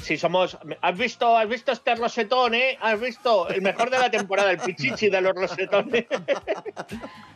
Sí, 0.00 0.16
somos. 0.16 0.58
¿Has 0.80 0.98
visto, 0.98 1.36
has 1.36 1.48
visto 1.48 1.72
este 1.72 1.94
rosetón, 1.94 2.54
eh? 2.54 2.76
¿Has 2.80 3.00
visto? 3.00 3.48
El 3.48 3.62
mejor 3.62 3.90
de 3.90 3.98
la 3.98 4.10
temporada, 4.10 4.50
el 4.50 4.58
pichichi 4.58 5.08
de 5.08 5.20
los 5.20 5.34
rosetones. 5.34 6.06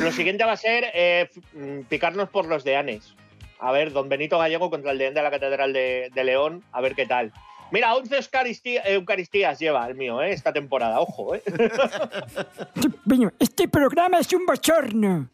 Lo 0.00 0.12
siguiente 0.12 0.44
va 0.44 0.52
a 0.52 0.56
ser 0.56 0.84
eh, 0.94 1.28
mm, 1.54 1.80
picarnos 1.88 2.28
por 2.28 2.46
los 2.46 2.64
deanes. 2.64 3.14
A 3.60 3.72
ver, 3.72 3.92
don 3.92 4.08
Benito 4.08 4.38
Gallego 4.38 4.70
contra 4.70 4.92
el 4.92 4.98
deán 4.98 5.14
de 5.14 5.22
la 5.22 5.30
Catedral 5.30 5.72
de, 5.72 6.10
León, 6.24 6.62
a 6.72 6.80
ver 6.80 6.94
qué 6.94 7.06
tal. 7.06 7.32
Mira, 7.70 7.94
11 7.94 8.16
eucaristía- 8.16 8.82
eucaristías 8.86 9.58
lleva 9.58 9.86
el 9.88 9.94
mío, 9.94 10.22
¿eh? 10.22 10.32
Esta 10.32 10.52
temporada, 10.52 11.00
ojo, 11.00 11.34
¿eh? 11.34 11.42
Este 13.38 13.68
programa 13.68 14.18
es 14.20 14.32
un 14.32 14.46
bochorno. 14.46 15.28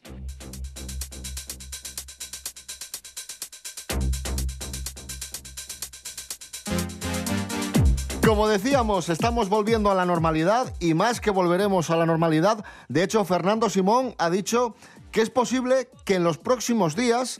Como 8.24 8.48
decíamos, 8.48 9.10
estamos 9.10 9.50
volviendo 9.50 9.90
a 9.90 9.94
la 9.94 10.06
normalidad 10.06 10.72
y 10.80 10.94
más 10.94 11.20
que 11.20 11.30
volveremos 11.30 11.90
a 11.90 11.96
la 11.96 12.06
normalidad. 12.06 12.64
De 12.88 13.02
hecho, 13.02 13.22
Fernando 13.26 13.68
Simón 13.68 14.14
ha 14.16 14.30
dicho 14.30 14.74
que 15.12 15.20
es 15.20 15.28
posible 15.28 15.90
que 16.06 16.14
en 16.14 16.24
los 16.24 16.38
próximos 16.38 16.96
días 16.96 17.38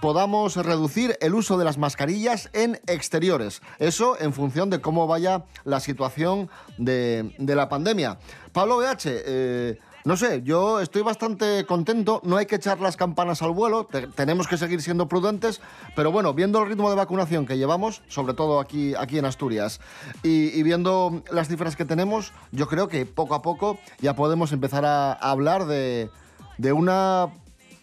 podamos 0.00 0.56
reducir 0.56 1.16
el 1.20 1.34
uso 1.34 1.56
de 1.56 1.64
las 1.64 1.78
mascarillas 1.78 2.50
en 2.52 2.80
exteriores. 2.88 3.62
Eso 3.78 4.18
en 4.20 4.32
función 4.32 4.70
de 4.70 4.80
cómo 4.80 5.06
vaya 5.06 5.44
la 5.62 5.78
situación 5.78 6.50
de, 6.78 7.32
la 7.38 7.68
pandemia. 7.68 8.18
Pablo 8.52 8.78
BH, 8.78 9.06
eh, 9.06 9.78
no 10.04 10.16
sé, 10.18 10.42
yo 10.44 10.80
estoy 10.80 11.00
bastante 11.02 11.64
contento. 11.66 12.20
No 12.24 12.36
hay 12.36 12.44
que 12.46 12.56
echar 12.56 12.78
las 12.80 12.96
campanas 12.96 13.40
al 13.42 13.52
vuelo. 13.52 13.84
te- 13.84 14.06
tenemos 14.08 14.46
que 14.46 14.58
seguir 14.58 14.82
siendo 14.82 15.08
prudentes. 15.08 15.60
Pero 15.96 16.12
bueno, 16.12 16.34
viendo 16.34 16.62
el 16.62 16.68
ritmo 16.68 16.90
de 16.90 16.96
vacunación 16.96 17.46
que 17.46 17.56
llevamos, 17.56 18.02
sobre 18.08 18.34
todo 18.34 18.60
aquí, 18.60 18.94
aquí 18.96 19.18
en 19.18 19.24
Asturias, 19.24 19.80
y, 20.22 20.62
viendo 20.62 21.22
las 21.32 21.48
cifras 21.48 21.74
que 21.74 21.84
tenemos, 21.86 22.32
yo 22.52 22.68
creo 22.68 22.88
que 22.88 23.06
poco 23.06 23.34
a 23.34 23.40
poco 23.42 23.78
ya 24.00 24.14
podemos 24.14 24.52
empezar 24.52 24.84
a, 24.84 25.12
a 25.12 25.30
hablar 25.30 25.64
de, 25.66 26.10
de 26.58 26.72
una 26.72 27.28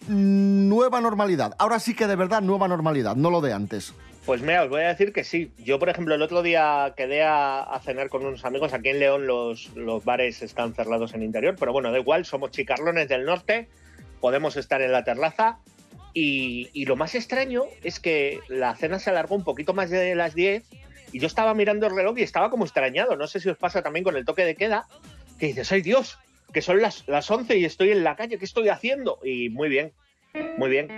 nueva 0.08 1.00
normalidad. 1.00 1.54
Ahora 1.58 1.78
sí 1.80 1.94
que 1.94 2.06
de 2.06 2.16
verdad 2.16 2.40
nueva 2.42 2.68
normalidad, 2.68 3.16
no 3.16 3.30
lo 3.30 3.40
de 3.40 3.52
antes. 3.52 3.94
Pues 4.24 4.40
mira, 4.40 4.62
os 4.62 4.68
voy 4.68 4.82
a 4.82 4.88
decir 4.88 5.12
que 5.12 5.24
sí. 5.24 5.52
Yo, 5.58 5.80
por 5.80 5.88
ejemplo, 5.88 6.14
el 6.14 6.22
otro 6.22 6.42
día 6.42 6.94
quedé 6.96 7.22
a, 7.24 7.80
cenar 7.84 8.08
con 8.08 8.24
unos 8.24 8.44
amigos. 8.44 8.72
Aquí 8.72 8.90
en 8.90 9.00
León 9.00 9.26
los, 9.26 9.74
los 9.74 10.04
bares 10.04 10.42
están 10.42 10.74
cerrados 10.74 11.14
en 11.14 11.22
interior, 11.22 11.56
pero 11.58 11.72
bueno, 11.72 11.90
da 11.90 11.98
igual, 11.98 12.24
somos 12.24 12.52
chicarlones 12.52 13.08
del 13.08 13.24
norte, 13.24 13.68
podemos 14.20 14.56
estar 14.56 14.80
en 14.80 14.92
la 14.92 15.02
terraza. 15.02 15.58
Y, 16.14 16.68
y 16.72 16.84
lo 16.84 16.94
más 16.94 17.14
extraño 17.14 17.64
es 17.82 17.98
que 17.98 18.38
la 18.48 18.76
cena 18.76 18.98
se 18.98 19.10
alargó 19.10 19.34
un 19.34 19.44
poquito 19.44 19.72
más 19.72 19.90
de 19.90 20.14
las 20.14 20.34
10 20.34 20.62
y 21.10 21.18
yo 21.18 21.26
estaba 21.26 21.54
mirando 21.54 21.86
el 21.86 21.96
reloj 21.96 22.18
y 22.18 22.22
estaba 22.22 22.50
como 22.50 22.64
extrañado. 22.64 23.16
No 23.16 23.26
sé 23.26 23.40
si 23.40 23.48
os 23.48 23.56
pasa 23.56 23.82
también 23.82 24.04
con 24.04 24.16
el 24.16 24.24
toque 24.24 24.44
de 24.44 24.54
queda, 24.54 24.86
que 25.38 25.46
dices, 25.46 25.72
¡ay 25.72 25.82
Dios! 25.82 26.18
Que 26.52 26.62
son 26.62 26.80
las, 26.80 27.08
las 27.08 27.30
11 27.30 27.56
y 27.58 27.64
estoy 27.64 27.90
en 27.90 28.04
la 28.04 28.14
calle, 28.14 28.38
¿qué 28.38 28.44
estoy 28.44 28.68
haciendo? 28.68 29.18
Y 29.24 29.48
muy 29.48 29.68
bien, 29.68 29.92
muy 30.58 30.70
bien. 30.70 30.88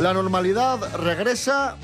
La 0.00 0.14
normalidad 0.14 0.96
regresa 0.96 1.76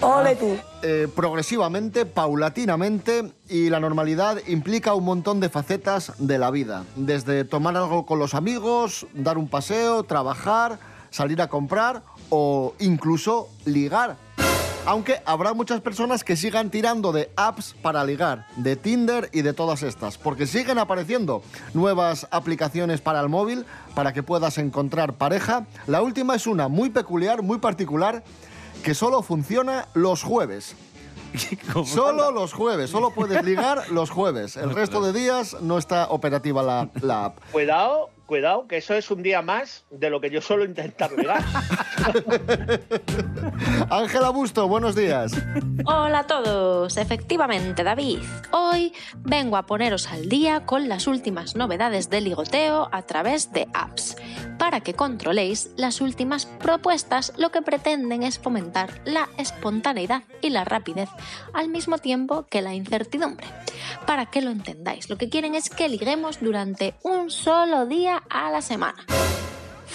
eh, 0.82 1.06
progresivamente, 1.14 2.06
paulatinamente, 2.06 3.30
y 3.46 3.68
la 3.68 3.78
normalidad 3.78 4.38
implica 4.46 4.94
un 4.94 5.04
montón 5.04 5.38
de 5.38 5.50
facetas 5.50 6.14
de 6.16 6.38
la 6.38 6.50
vida. 6.50 6.84
Desde 6.96 7.44
tomar 7.44 7.76
algo 7.76 8.06
con 8.06 8.18
los 8.18 8.32
amigos, 8.32 9.06
dar 9.12 9.36
un 9.36 9.48
paseo, 9.48 10.04
trabajar, 10.04 10.78
salir 11.10 11.42
a 11.42 11.48
comprar 11.48 12.04
o 12.30 12.74
incluso 12.78 13.50
ligar. 13.66 14.16
Aunque 14.86 15.20
habrá 15.24 15.52
muchas 15.52 15.80
personas 15.80 16.22
que 16.22 16.36
sigan 16.36 16.70
tirando 16.70 17.10
de 17.10 17.28
apps 17.34 17.74
para 17.82 18.04
ligar, 18.04 18.46
de 18.54 18.76
Tinder 18.76 19.28
y 19.32 19.42
de 19.42 19.52
todas 19.52 19.82
estas, 19.82 20.16
porque 20.16 20.46
siguen 20.46 20.78
apareciendo 20.78 21.42
nuevas 21.74 22.28
aplicaciones 22.30 23.00
para 23.00 23.20
el 23.20 23.28
móvil 23.28 23.66
para 23.96 24.12
que 24.12 24.22
puedas 24.22 24.58
encontrar 24.58 25.14
pareja. 25.14 25.66
La 25.88 26.02
última 26.02 26.36
es 26.36 26.46
una 26.46 26.68
muy 26.68 26.90
peculiar, 26.90 27.42
muy 27.42 27.58
particular, 27.58 28.22
que 28.84 28.94
solo 28.94 29.22
funciona 29.22 29.88
los 29.94 30.22
jueves. 30.22 30.76
Solo 31.84 32.30
los 32.30 32.54
jueves, 32.54 32.88
solo 32.88 33.10
puedes 33.10 33.44
ligar 33.44 33.90
los 33.90 34.08
jueves. 34.08 34.56
El 34.56 34.70
resto 34.70 35.02
de 35.02 35.12
días 35.12 35.56
no 35.60 35.76
está 35.76 36.06
operativa 36.08 36.62
la, 36.62 36.88
la 37.02 37.26
app. 37.26 37.38
Cuidado, 37.52 38.08
cuidado, 38.26 38.66
que 38.66 38.76
eso 38.76 38.94
es 38.94 39.10
un 39.10 39.22
día 39.22 39.40
más 39.40 39.84
de 39.90 40.10
lo 40.10 40.20
que 40.20 40.30
yo 40.30 40.40
suelo 40.40 40.64
intentar 40.64 41.12
ligar. 41.12 41.40
Ángela 43.90 44.30
Busto, 44.30 44.68
buenos 44.68 44.94
días. 44.94 45.32
Hola 45.84 46.20
a 46.20 46.26
todos, 46.26 46.96
efectivamente 46.96 47.84
David. 47.84 48.18
Hoy 48.50 48.92
vengo 49.20 49.56
a 49.56 49.66
poneros 49.66 50.08
al 50.08 50.28
día 50.28 50.66
con 50.66 50.88
las 50.88 51.06
últimas 51.06 51.56
novedades 51.56 52.10
de 52.10 52.20
ligoteo 52.20 52.88
a 52.92 53.02
través 53.02 53.52
de 53.52 53.68
apps, 53.72 54.16
para 54.58 54.80
que 54.80 54.94
controléis 54.94 55.70
las 55.76 56.00
últimas 56.00 56.46
propuestas, 56.46 57.32
lo 57.36 57.50
que 57.50 57.62
pretenden 57.62 58.22
es 58.22 58.38
fomentar 58.38 59.00
la 59.04 59.28
espontaneidad 59.38 60.22
y 60.42 60.50
la 60.50 60.64
rapidez 60.64 61.08
al 61.52 61.68
mismo 61.68 61.98
tiempo 61.98 62.46
que 62.50 62.62
la 62.62 62.74
incertidumbre. 62.74 63.46
Para 64.06 64.26
que 64.26 64.42
lo 64.42 64.50
entendáis, 64.50 65.08
lo 65.08 65.16
que 65.16 65.28
quieren 65.28 65.54
es 65.54 65.70
que 65.70 65.88
liguemos 65.88 66.40
durante 66.40 66.94
un 67.02 67.30
solo 67.30 67.86
día 67.86 68.15
a 68.28 68.50
la 68.50 68.62
semana. 68.62 69.04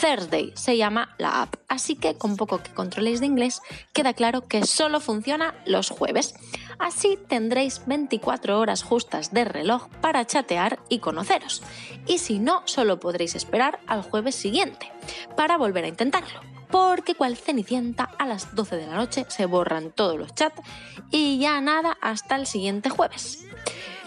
Thursday 0.02 0.52
se 0.56 0.78
llama 0.78 1.14
la 1.20 1.44
app, 1.44 1.56
así 1.68 1.96
que 1.96 2.16
con 2.16 2.36
poco 2.36 2.64
que 2.64 2.74
controléis 2.74 3.20
de 3.20 3.28
inglés, 3.28 3.62
queda 3.94 4.14
claro 4.14 4.48
que 4.48 4.66
solo 4.66 5.00
funciona 5.00 5.54
los 5.66 5.90
jueves. 5.90 6.34
Así 6.80 7.20
tendréis 7.28 7.84
24 7.86 8.60
horas 8.60 8.82
justas 8.82 9.32
de 9.32 9.46
reloj 9.46 9.90
para 10.02 10.26
chatear 10.26 10.80
y 10.90 11.00
conoceros. 11.00 11.62
Y 12.08 12.18
si 12.18 12.40
no, 12.40 12.64
solo 12.66 13.00
podréis 13.00 13.36
esperar 13.36 13.80
al 13.86 14.02
jueves 14.02 14.36
siguiente 14.36 14.92
para 15.38 15.58
volver 15.58 15.86
a 15.86 15.90
intentarlo. 15.90 16.42
Porque 16.72 17.16
cual 17.16 17.36
cenicienta 17.36 18.06
a 18.18 18.26
las 18.26 18.56
12 18.56 18.78
de 18.78 18.88
la 18.88 18.96
noche 18.96 19.26
se 19.28 19.46
borran 19.46 19.92
todos 19.92 20.18
los 20.18 20.34
chats 20.34 20.62
y 21.12 21.38
ya 21.38 21.60
nada 21.60 21.98
hasta 22.02 22.38
el 22.38 22.48
siguiente 22.48 22.90
jueves. 22.90 23.46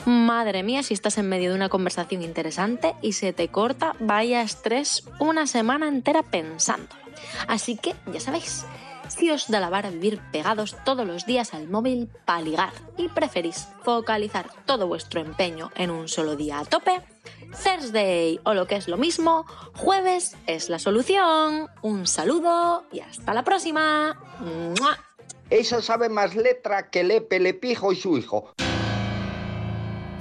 Madre 0.07 0.63
mía, 0.63 0.83
si 0.83 0.93
estás 0.93 1.17
en 1.17 1.29
medio 1.29 1.51
de 1.51 1.57
una 1.57 1.71
conversación 1.71 2.23
interesante 2.23 2.95
y 3.01 3.13
se 3.13 3.33
te 3.33 3.49
corta, 3.49 3.95
vaya 4.01 4.43
estrés 4.43 5.05
una 5.19 5.47
semana 5.47 5.89
entera 5.89 6.23
pensándolo. 6.23 7.01
Así 7.49 7.77
que, 7.77 7.95
ya 8.13 8.21
sabéis, 8.21 8.67
si 9.09 9.31
os 9.31 9.49
da 9.49 9.61
la 9.61 9.71
vara 9.71 9.91
vivir 9.91 10.21
pegados 10.31 10.77
todos 10.85 11.07
los 11.07 11.25
días 11.25 11.55
al 11.55 11.69
móvil 11.69 12.11
para 12.27 12.43
ligar 12.43 12.73
y 12.99 13.09
preferís 13.09 13.69
focalizar 13.83 14.51
todo 14.67 14.87
vuestro 14.87 15.21
empeño 15.21 15.71
en 15.75 15.91
un 15.91 16.09
solo 16.09 16.37
día 16.37 16.59
a 16.59 16.65
tope, 16.67 17.01
Thursday 17.63 18.41
o 18.45 18.53
lo 18.53 18.67
que 18.67 18.77
es 18.77 18.89
lo 18.89 18.99
mismo, 18.99 19.47
jueves 19.75 20.37
es 20.47 20.69
la 20.69 20.79
solución. 20.79 21.69
Un 21.81 22.07
saludo 22.07 22.85
y 22.93 23.01
hasta 23.01 23.33
la 23.33 23.43
próxima. 23.43 24.21
¡Mua! 24.41 24.99
Sabe 25.63 26.09
más 26.09 26.35
letra 26.35 26.91
que 26.91 27.05
Lepe, 27.05 27.39
Lepijo 27.39 27.93
y 27.93 27.97
su 27.97 28.19
hijo. 28.19 28.55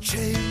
Change. 0.00 0.47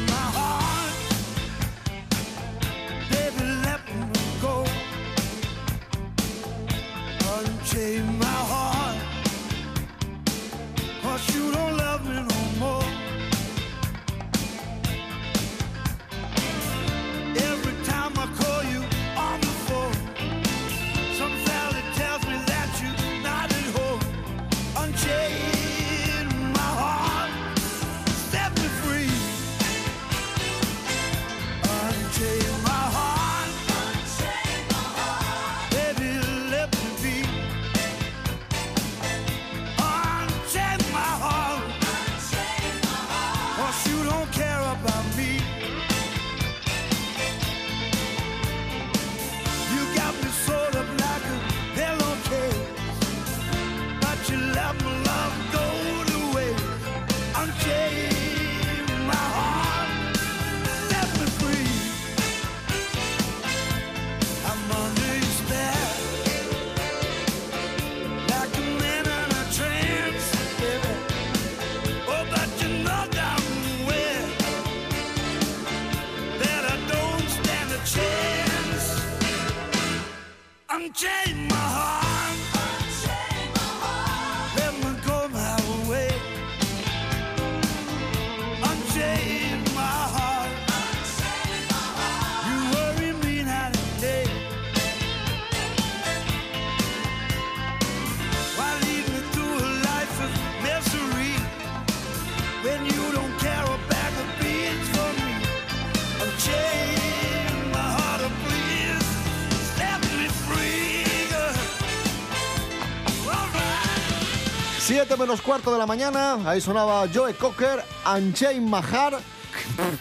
menos 115.18 115.42
cuarto 115.42 115.72
de 115.72 115.80
la 115.80 115.86
mañana. 115.86 116.38
Ahí 116.46 116.62
sonaba 116.62 117.06
Joe 117.14 117.34
Cocker, 117.34 117.84
Anchei 118.06 118.60
Mahar. 118.60 119.18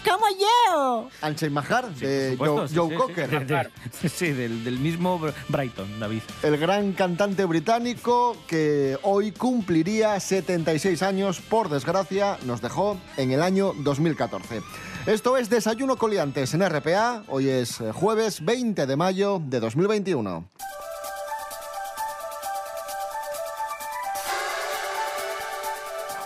¡Como 0.05 0.27
yo! 0.39 1.09
Anchei 1.23 1.49
Mahar, 1.49 1.89
de 1.95 2.37
Joe, 2.39 2.95
Cocker. 2.95 3.71
Sí, 4.09 4.33
del, 4.33 4.63
del, 4.63 4.79
mismo 4.79 5.19
Brighton, 5.49 5.99
David. 5.99 6.21
El 6.43 6.59
gran 6.59 6.93
cantante 6.93 7.45
británico 7.47 8.37
que 8.47 8.99
hoy 9.03 9.33
cumpliría 9.33 10.21
76 10.21 11.03
años, 11.03 11.41
por 11.41 11.71
desgracia, 11.71 12.37
nos 12.45 12.61
dejó 12.61 12.99
en 13.17 13.33
el 13.33 13.43
año 13.43 13.73
2014. 13.79 14.61
Esto 15.07 15.37
es 15.37 15.49
Desayuno 15.49 15.97
Coliantes 15.97 16.53
en 16.53 16.69
RPA. 16.69 17.23
Hoy 17.29 17.49
es 17.49 17.81
eh, 17.81 17.93
jueves 17.93 18.45
20 18.45 18.87
de 18.87 18.97
mayo 18.97 19.41
de 19.43 19.61
2021. 19.61 20.49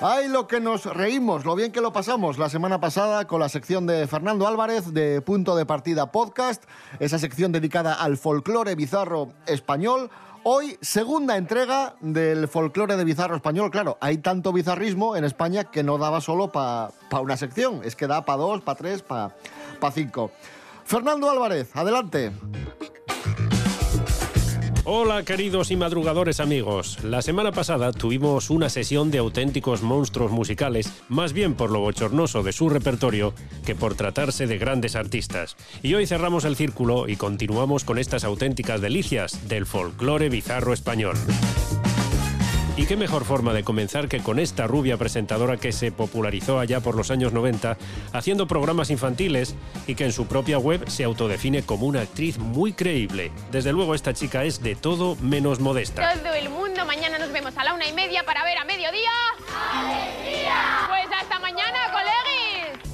Ay, 0.03 0.29
lo 0.29 0.47
que 0.47 0.61
nos 0.61 0.87
reímos, 0.87 1.45
lo 1.45 1.55
bien 1.55 1.73
que 1.73 1.83
lo 1.83 1.93
pasamos 1.93 2.39
la 2.39 2.49
semana 2.49 2.81
pasada 2.81 3.27
con 3.27 3.39
la 3.39 3.51
sección 3.51 3.87
de 3.87 4.07
Fernando 4.07 4.47
Álvarez 4.47 4.95
de 4.95 5.21
Punto 5.21 5.55
de 5.55 5.67
Partida 5.67 6.11
Podcast, 6.11 6.65
esa 7.01 7.19
sección 7.19 7.53
dedicada 7.53 7.93
al 7.93 8.17
folclore 8.17 8.75
bizarro 8.77 9.29
español. 9.47 10.09
Hoy, 10.43 10.79
segunda 10.81 11.37
entrega 11.37 11.97
del 12.01 12.49
folclore 12.49 12.97
de 12.97 13.05
bizarro 13.05 13.37
español. 13.37 13.71
Claro, 13.71 13.99
hay 14.01 14.17
tanto 14.17 14.55
bizarrismo 14.55 15.17
en 15.17 15.25
España 15.25 15.65
que 15.65 15.83
no 15.83 15.99
daba 15.99 16.23
solo 16.23 16.51
para 16.51 16.93
una 17.21 17.37
sección, 17.37 17.83
es 17.85 17.95
que 17.95 18.07
da 18.07 18.25
para 18.25 18.39
dos, 18.39 18.63
para 18.63 18.79
tres, 18.79 19.03
para 19.03 19.35
cinco. 19.93 20.31
Fernando 20.87 21.29
Álvarez, 21.29 21.77
adelante. 21.77 22.33
Hola 24.93 25.23
queridos 25.23 25.71
y 25.71 25.77
madrugadores 25.77 26.41
amigos. 26.41 26.99
La 27.05 27.23
semana 27.23 27.53
pasada 27.53 27.93
tuvimos 27.93 28.51
una 28.51 28.69
sesión 28.69 29.13
de 29.13 29.19
auténticos 29.19 29.83
monstruos 29.83 30.33
musicales, 30.33 30.93
más 31.09 31.33
bien 31.33 31.55
por 31.55 31.71
lo 31.71 31.79
bochornoso 31.79 32.43
de 32.43 32.51
su 32.51 32.69
repertorio 32.69 33.33
que 33.65 33.77
por 33.77 33.95
tratarse 33.95 34.49
de 34.49 34.59
grandes 34.59 34.97
artistas. 34.97 35.57
Y 35.85 35.95
hoy 35.95 36.09
cerramos 36.09 36.45
el 36.45 36.57
círculo 36.57 37.09
y 37.09 37.15
continuamos 37.15 37.85
con 37.85 38.01
estas 38.01 38.25
auténticas 38.25 38.81
delicias 38.81 39.49
del 39.49 39.65
folclore 39.65 40.29
bizarro 40.29 40.73
español. 40.73 41.15
Y 42.81 42.87
qué 42.87 42.97
mejor 42.97 43.27
forma 43.27 43.53
de 43.53 43.63
comenzar 43.63 44.09
que 44.09 44.21
con 44.21 44.39
esta 44.39 44.67
rubia 44.67 44.97
presentadora 44.97 45.59
que 45.59 45.71
se 45.71 45.93
popularizó 45.93 46.59
allá 46.59 46.81
por 46.81 46.97
los 46.97 47.11
años 47.11 47.35
90 47.35 47.77
haciendo 48.15 48.47
programas 48.47 48.89
infantiles 48.89 49.55
y 49.87 49.95
que 49.97 50.07
en 50.07 50.13
su 50.13 50.27
propia 50.27 50.59
web 50.59 50.89
se 50.89 51.05
autodefine 51.05 51.63
como 51.63 51.85
una 51.85 52.01
actriz 52.01 52.39
muy 52.39 52.73
creíble. 52.73 53.33
Desde 53.53 53.75
luego 53.75 53.95
esta 53.95 54.15
chica 54.15 54.45
es 54.45 54.63
de 54.63 54.77
todo 54.77 55.17
menos 55.17 55.61
modesta. 55.61 56.11
Todo 56.15 56.33
el 56.33 56.49
mundo, 56.49 56.87
mañana 56.87 57.19
nos 57.19 57.31
vemos 57.33 57.55
a 57.59 57.65
la 57.65 57.75
una 57.75 57.87
y 57.87 57.93
media 57.93 58.25
para 58.25 58.45
ver 58.45 58.57
a 58.57 58.65
mediodía. 58.65 59.11
¡Alegría! 59.75 60.87
Pues 60.89 61.21
hasta 61.21 61.39
mañana, 61.39 61.79
colegis. 61.93 62.30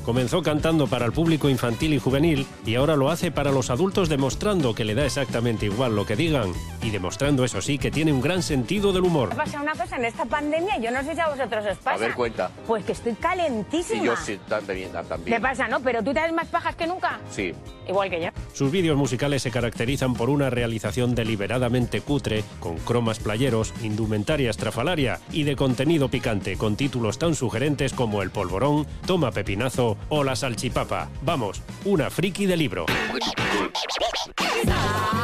Comenzó 0.07 0.41
cantando 0.41 0.87
para 0.87 1.05
el 1.05 1.11
público 1.11 1.49
infantil 1.49 1.93
y 1.93 1.99
juvenil 1.99 2.47
y 2.65 2.77
ahora 2.77 2.95
lo 2.95 3.11
hace 3.11 3.33
para 3.33 3.51
los 3.51 3.71
adultos 3.71 4.09
demostrando 4.09 4.73
que 4.73 4.85
le 4.85 4.95
da 4.95 5.05
exactamente 5.05 5.67
igual 5.67 5.97
lo 5.97 6.07
que 6.07 6.15
digan 6.15 6.53
y 6.81 6.91
demostrando 6.91 7.45
eso 7.45 7.61
sí 7.61 7.77
que 7.77 7.91
tiene 7.91 8.13
un 8.13 8.21
gran 8.21 8.45
sentido 8.45 8.93
del 8.93 9.03
humor. 9.03 9.31
Me 9.31 9.35
pasa 9.35 9.61
una 9.61 9.75
cosa 9.75 9.97
en 9.97 10.05
esta 10.05 10.25
pandemia, 10.25 10.79
yo 10.79 10.93
no 10.93 11.03
sé 11.03 11.17
si 11.17 11.21
a 11.21 11.29
vosotros 11.29 11.67
os 11.73 11.79
pasa. 11.79 11.97
A 11.97 11.99
ver, 11.99 12.15
cuenta. 12.15 12.53
Pues 12.69 12.85
que 12.85 12.93
estoy 12.93 13.15
calentísima. 13.15 14.01
Y 14.01 14.07
yo 14.07 14.17
sí, 14.17 14.39
también. 14.49 14.93
también. 14.93 15.25
Me 15.25 15.41
pasa, 15.41 15.67
¿no? 15.67 15.81
Pero 15.81 16.05
tú 16.05 16.15
te 16.15 16.21
das 16.21 16.33
más 16.33 16.47
pajas 16.47 16.77
que 16.77 16.87
nunca. 16.87 17.19
Sí. 17.33 17.53
Igual 17.89 18.09
que 18.09 18.21
yo. 18.23 18.29
Sus 18.53 18.71
vídeos 18.71 18.97
musicales 18.97 19.43
se 19.43 19.51
caracterizan 19.51 20.15
por 20.15 20.31
una 20.31 20.51
realización 20.51 21.17
deliberadamente 21.17 22.01
cutre, 22.01 22.45
con 22.61 22.79
cromas 22.79 23.19
playeros, 23.19 23.75
indumentaria 23.83 24.51
estrafalaria 24.51 25.19
y 25.33 25.43
de 25.43 25.57
contenido 25.57 26.09
picante, 26.09 26.57
con 26.57 26.77
títulos 26.77 27.19
tan 27.19 27.35
sugerentes 27.35 27.93
como 27.93 28.23
El 28.23 28.31
Polvorón, 28.31 28.87
Toma 29.05 29.33
Pepinazo 29.33 29.96
o 30.09 30.25
La 30.25 30.37
Salchipapa. 30.37 31.09
Vamos, 31.23 31.63
una 31.85 32.11
friki 32.11 32.47
de 32.47 32.57
libro. 32.57 32.87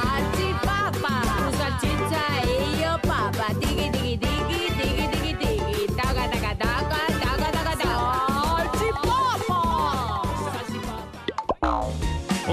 Salchipapa, 0.03 1.23
salchicha 1.59 2.25
y 2.47 2.83
yo 2.83 2.99
pa, 3.09 3.31
tiki, 3.61 3.75
tiki, 3.75 3.91
tiki, 3.91 4.17
tiki, 4.19 4.32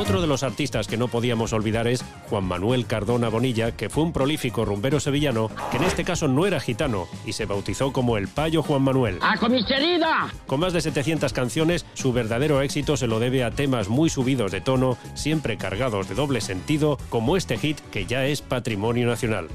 Otro 0.09 0.21
de 0.21 0.27
los 0.27 0.41
artistas 0.41 0.87
que 0.87 0.97
no 0.97 1.07
podíamos 1.07 1.53
olvidar 1.53 1.87
es 1.87 2.03
Juan 2.31 2.43
Manuel 2.43 2.87
Cardona 2.87 3.29
Bonilla, 3.29 3.73
que 3.73 3.91
fue 3.91 4.01
un 4.01 4.11
prolífico 4.11 4.65
rumbero 4.65 4.99
sevillano, 4.99 5.51
que 5.69 5.77
en 5.77 5.83
este 5.83 6.03
caso 6.03 6.27
no 6.27 6.47
era 6.47 6.59
gitano 6.59 7.07
y 7.27 7.33
se 7.33 7.45
bautizó 7.45 7.93
como 7.93 8.17
el 8.17 8.27
Payo 8.27 8.63
Juan 8.63 8.81
Manuel. 8.81 9.19
¡A 9.21 9.37
comicherida! 9.37 10.33
Con 10.47 10.61
más 10.61 10.73
de 10.73 10.81
700 10.81 11.31
canciones, 11.31 11.85
su 11.93 12.11
verdadero 12.11 12.59
éxito 12.63 12.97
se 12.97 13.05
lo 13.05 13.19
debe 13.19 13.43
a 13.43 13.51
temas 13.51 13.87
muy 13.87 14.09
subidos 14.09 14.51
de 14.51 14.61
tono, 14.61 14.97
siempre 15.13 15.57
cargados 15.57 16.09
de 16.09 16.15
doble 16.15 16.41
sentido, 16.41 16.97
como 17.09 17.37
este 17.37 17.59
hit 17.59 17.79
que 17.91 18.07
ya 18.07 18.25
es 18.25 18.41
patrimonio 18.41 19.05
nacional. 19.05 19.47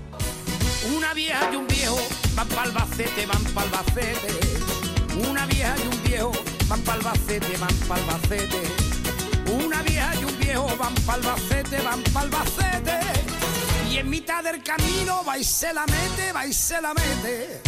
Una 0.96 1.14
vieja 1.14 1.50
y 1.52 1.56
un 1.56 1.66
viejo 1.66 1.98
van 2.36 2.46
pa'l 2.46 2.68
Albacete, 2.68 3.26
van 3.26 3.42
pa'l 3.54 3.64
Albacete. 3.64 5.28
Una 5.28 5.46
vieja 5.46 5.74
y 5.82 5.96
un 5.96 6.02
viejo 6.04 6.32
van 6.68 6.80
pa'l 6.82 6.98
Albacete, 6.98 7.56
van 7.56 7.74
pa'l 7.88 8.00
Albacete. 8.02 8.94
Una 9.52 9.82
vieja 9.82 10.10
y 10.20 10.24
un 10.24 10.33
viejo 10.54 10.76
van 10.76 10.94
pa'l 11.06 11.20
Albacete, 11.20 11.80
van 11.82 12.02
pa'l 12.12 12.24
Albacete. 12.24 13.00
Y 13.90 13.98
en 13.98 14.08
mitad 14.08 14.42
del 14.44 14.62
camino 14.62 15.24
va 15.26 15.38
y 15.38 15.44
se 15.44 15.72
la 15.72 15.84
mete, 15.86 16.32
va 16.32 16.46
y 16.46 16.52
se 16.52 16.80
la 16.80 16.94
mete. 16.94 17.60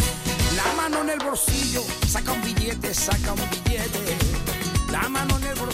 La 0.55 0.73
mano 0.81 1.01
en 1.01 1.09
el 1.09 1.19
bolsillo, 1.19 1.83
saca 2.07 2.31
un 2.31 2.41
billete, 2.41 2.93
saca 2.93 3.33
un 3.33 3.49
billete. 3.49 4.36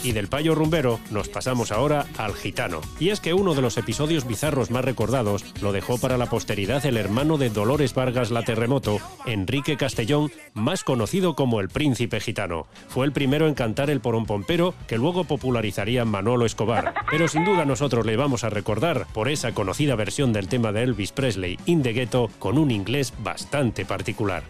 Y 0.03 0.11
del 0.11 0.27
payo 0.27 0.53
rumbero 0.53 0.99
nos 1.11 1.29
pasamos 1.29 1.71
ahora 1.71 2.05
al 2.17 2.33
gitano. 2.33 2.81
Y 2.99 3.09
es 3.09 3.21
que 3.21 3.33
uno 3.33 3.53
de 3.53 3.61
los 3.61 3.77
episodios 3.77 4.27
bizarros 4.27 4.69
más 4.69 4.83
recordados 4.83 5.45
lo 5.61 5.71
dejó 5.71 5.97
para 5.97 6.17
la 6.17 6.25
posteridad 6.29 6.85
el 6.85 6.97
hermano 6.97 7.37
de 7.37 7.49
Dolores 7.49 7.93
Vargas 7.93 8.29
la 8.29 8.43
Terremoto, 8.43 8.99
Enrique 9.25 9.77
Castellón, 9.77 10.31
más 10.53 10.83
conocido 10.83 11.35
como 11.35 11.61
el 11.61 11.69
príncipe 11.69 12.19
gitano. 12.19 12.67
Fue 12.89 13.05
el 13.05 13.13
primero 13.13 13.47
en 13.47 13.53
cantar 13.53 13.89
el 13.89 14.01
porompompero 14.01 14.73
que 14.87 14.97
luego 14.97 15.23
popularizaría 15.23 16.03
Manolo 16.03 16.45
Escobar. 16.45 16.93
Pero 17.09 17.27
sin 17.27 17.45
duda 17.45 17.63
nosotros 17.63 18.05
le 18.05 18.17
vamos 18.17 18.43
a 18.43 18.49
recordar 18.49 19.07
por 19.13 19.29
esa 19.29 19.53
conocida 19.53 19.95
versión 19.95 20.33
del 20.33 20.49
tema 20.49 20.71
de 20.71 20.83
Elvis 20.83 21.13
Presley, 21.13 21.57
In 21.65 21.81
the 21.81 21.93
Ghetto, 21.93 22.29
con 22.39 22.57
un 22.57 22.71
inglés 22.71 23.13
bastante 23.23 23.85
particular. 23.85 24.43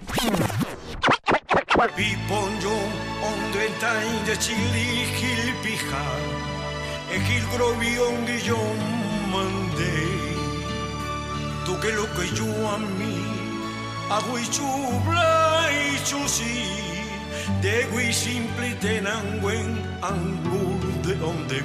Donde 21.19 21.63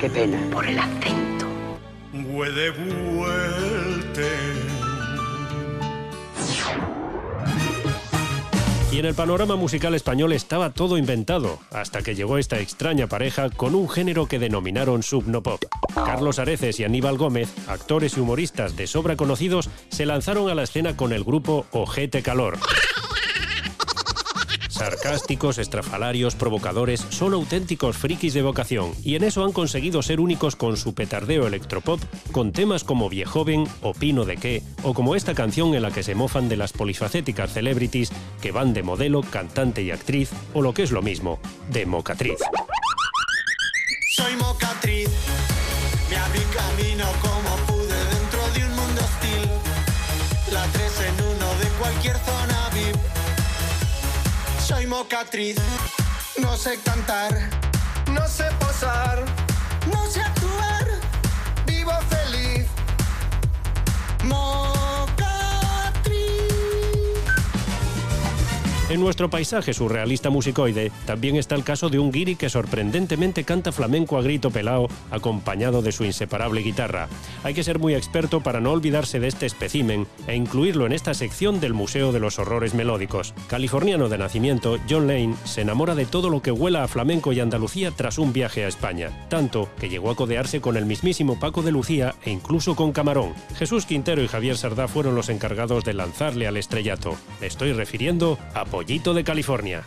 Qué 0.00 0.10
pena. 0.10 0.38
Por 0.50 0.66
el 0.66 0.78
acento. 0.78 1.46
Hue 2.12 2.50
de 2.50 2.70
vuelte 2.70 4.68
Y 8.90 8.98
en 8.98 9.04
el 9.04 9.14
panorama 9.14 9.54
musical 9.54 9.94
español 9.94 10.32
estaba 10.32 10.70
todo 10.70 10.96
inventado, 10.96 11.58
hasta 11.70 12.02
que 12.02 12.14
llegó 12.14 12.38
esta 12.38 12.58
extraña 12.58 13.06
pareja 13.06 13.50
con 13.50 13.74
un 13.74 13.86
género 13.86 14.26
que 14.26 14.38
denominaron 14.38 15.02
subnopop. 15.02 15.62
Carlos 15.94 16.38
Areces 16.38 16.80
y 16.80 16.84
Aníbal 16.84 17.18
Gómez, 17.18 17.52
actores 17.68 18.16
y 18.16 18.20
humoristas 18.20 18.76
de 18.76 18.86
sobra 18.86 19.16
conocidos, 19.16 19.68
se 19.90 20.06
lanzaron 20.06 20.48
a 20.48 20.54
la 20.54 20.62
escena 20.62 20.96
con 20.96 21.12
el 21.12 21.22
grupo 21.22 21.66
Ojete 21.72 22.22
Calor. 22.22 22.58
Sarcásticos, 24.78 25.58
estrafalarios, 25.58 26.36
provocadores, 26.36 27.04
son 27.10 27.34
auténticos 27.34 27.96
frikis 27.96 28.32
de 28.32 28.42
vocación 28.42 28.92
y 29.02 29.16
en 29.16 29.24
eso 29.24 29.44
han 29.44 29.50
conseguido 29.50 30.02
ser 30.02 30.20
únicos 30.20 30.54
con 30.54 30.76
su 30.76 30.94
petardeo 30.94 31.48
electropop, 31.48 32.00
con 32.30 32.52
temas 32.52 32.84
como 32.84 33.08
Viejoven, 33.08 33.66
Opino 33.82 34.24
de 34.24 34.36
qué, 34.36 34.62
o 34.84 34.94
como 34.94 35.16
esta 35.16 35.34
canción 35.34 35.74
en 35.74 35.82
la 35.82 35.90
que 35.90 36.04
se 36.04 36.14
mofan 36.14 36.48
de 36.48 36.56
las 36.56 36.72
polifacéticas 36.72 37.52
celebrities 37.52 38.12
que 38.40 38.52
van 38.52 38.72
de 38.72 38.84
modelo, 38.84 39.22
cantante 39.22 39.82
y 39.82 39.90
actriz, 39.90 40.30
o 40.54 40.62
lo 40.62 40.72
que 40.72 40.84
es 40.84 40.92
lo 40.92 41.02
mismo, 41.02 41.40
de 41.72 41.84
mocatriz. 41.84 42.38
Soy 44.12 44.36
mocatriz, 44.36 45.10
No 56.38 56.56
sé 56.56 56.76
cantar, 56.82 57.32
no 58.10 58.26
sé 58.26 58.50
posar, 58.58 59.24
no 59.92 60.10
sé 60.10 60.20
actuar, 60.20 60.88
vivo 61.66 61.92
feliz. 62.10 62.66
En 68.90 69.00
nuestro 69.00 69.28
paisaje 69.28 69.74
surrealista 69.74 70.30
musicoide 70.30 70.90
también 71.04 71.36
está 71.36 71.54
el 71.54 71.62
caso 71.62 71.90
de 71.90 71.98
un 71.98 72.10
guiri 72.10 72.36
que 72.36 72.48
sorprendentemente 72.48 73.44
canta 73.44 73.70
flamenco 73.70 74.16
a 74.16 74.22
grito 74.22 74.50
pelao 74.50 74.88
acompañado 75.10 75.82
de 75.82 75.92
su 75.92 76.06
inseparable 76.06 76.62
guitarra. 76.62 77.06
Hay 77.44 77.52
que 77.52 77.62
ser 77.62 77.78
muy 77.78 77.94
experto 77.94 78.40
para 78.40 78.62
no 78.62 78.72
olvidarse 78.72 79.20
de 79.20 79.28
este 79.28 79.44
espécimen 79.44 80.06
e 80.26 80.36
incluirlo 80.36 80.86
en 80.86 80.92
esta 80.92 81.12
sección 81.12 81.60
del 81.60 81.74
Museo 81.74 82.12
de 82.12 82.20
los 82.20 82.38
Horrores 82.38 82.72
Melódicos. 82.72 83.34
Californiano 83.46 84.08
de 84.08 84.16
nacimiento, 84.16 84.78
John 84.88 85.06
Lane 85.06 85.34
se 85.44 85.60
enamora 85.60 85.94
de 85.94 86.06
todo 86.06 86.30
lo 86.30 86.40
que 86.40 86.50
huela 86.50 86.82
a 86.82 86.88
flamenco 86.88 87.34
y 87.34 87.40
Andalucía 87.40 87.90
tras 87.90 88.16
un 88.16 88.32
viaje 88.32 88.64
a 88.64 88.68
España, 88.68 89.10
tanto 89.28 89.68
que 89.78 89.90
llegó 89.90 90.10
a 90.10 90.16
codearse 90.16 90.62
con 90.62 90.78
el 90.78 90.86
mismísimo 90.86 91.38
Paco 91.38 91.60
de 91.60 91.72
Lucía 91.72 92.14
e 92.24 92.30
incluso 92.30 92.74
con 92.74 92.92
Camarón. 92.92 93.34
Jesús 93.58 93.84
Quintero 93.84 94.22
y 94.22 94.28
Javier 94.28 94.56
Sardá 94.56 94.88
fueron 94.88 95.14
los 95.14 95.28
encargados 95.28 95.84
de 95.84 95.92
lanzarle 95.92 96.46
al 96.46 96.56
estrellato. 96.56 97.16
Me 97.38 97.48
estoy 97.48 97.74
refiriendo 97.74 98.38
a 98.54 98.64
Pollito 98.78 99.12
de 99.12 99.24
California. 99.24 99.84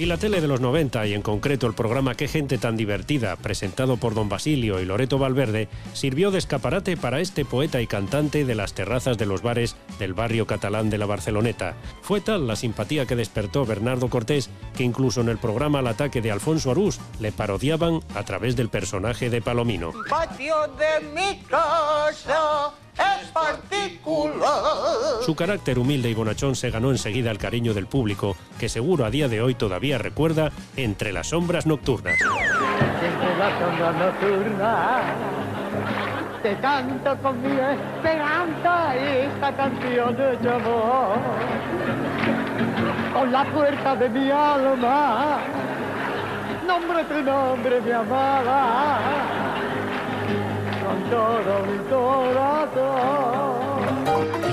Y 0.00 0.06
la 0.06 0.16
tele 0.16 0.40
de 0.40 0.48
los 0.48 0.62
90, 0.62 1.08
y 1.08 1.12
en 1.12 1.20
concreto 1.20 1.66
el 1.66 1.74
programa 1.74 2.14
Qué 2.14 2.26
gente 2.26 2.56
tan 2.56 2.74
divertida, 2.74 3.36
presentado 3.36 3.98
por 3.98 4.14
don 4.14 4.30
Basilio 4.30 4.80
y 4.80 4.86
Loreto 4.86 5.18
Valverde, 5.18 5.68
sirvió 5.92 6.30
de 6.30 6.38
escaparate 6.38 6.96
para 6.96 7.20
este 7.20 7.44
poeta 7.44 7.82
y 7.82 7.86
cantante 7.86 8.46
de 8.46 8.54
las 8.54 8.72
terrazas 8.72 9.18
de 9.18 9.26
los 9.26 9.42
bares 9.42 9.76
del 9.98 10.14
barrio 10.14 10.46
catalán 10.46 10.88
de 10.88 10.96
la 10.96 11.04
Barceloneta. 11.04 11.74
Fue 12.00 12.22
tal 12.22 12.46
la 12.46 12.56
simpatía 12.56 13.04
que 13.04 13.14
despertó 13.14 13.66
Bernardo 13.66 14.08
Cortés 14.08 14.48
que 14.74 14.84
incluso 14.84 15.20
en 15.20 15.28
el 15.28 15.36
programa 15.36 15.80
Al 15.80 15.88
ataque 15.88 16.22
de 16.22 16.30
Alfonso 16.30 16.70
Arús 16.70 16.98
le 17.20 17.30
parodiaban 17.30 18.00
a 18.14 18.24
través 18.24 18.56
del 18.56 18.70
personaje 18.70 19.28
de 19.28 19.42
Palomino. 19.42 19.92
patio 20.08 20.56
de 20.78 21.08
mi 21.10 21.42
casa 21.42 22.72
es 23.00 23.28
particular. 23.28 25.22
Su 25.24 25.34
carácter 25.34 25.78
humilde 25.78 26.10
y 26.10 26.14
bonachón 26.14 26.54
se 26.54 26.70
ganó 26.70 26.90
enseguida 26.90 27.30
el 27.30 27.38
cariño 27.38 27.74
del 27.74 27.86
público, 27.86 28.36
que 28.58 28.68
seguro 28.68 29.04
a 29.04 29.10
día 29.10 29.28
de 29.28 29.40
hoy 29.42 29.54
todavía 29.54 29.98
recuerda 29.98 30.52
Entre 30.76 31.12
las 31.12 31.28
sombras 31.28 31.66
nocturnas. 31.66 32.18
Desde 32.18 33.38
la 33.38 33.58
sombra 33.58 33.92
nocturna 33.92 35.14
te 36.42 36.56
canto 36.56 37.16
con 37.18 37.42
mi 37.42 37.50
esperanza 37.50 38.96
esta 38.96 39.54
canción 39.54 40.16
de 40.16 40.50
amor. 40.50 41.18
Con 43.12 43.32
la 43.32 43.44
fuerza 43.44 43.96
de 43.96 44.08
mi 44.08 44.30
alma, 44.30 45.38
nombre 46.66 47.04
tu 47.04 47.22
nombre, 47.22 47.80
mi 47.82 47.90
amada, 47.90 48.98
todo 51.10 51.66
mi 51.66 51.78
corazón. 51.88 53.50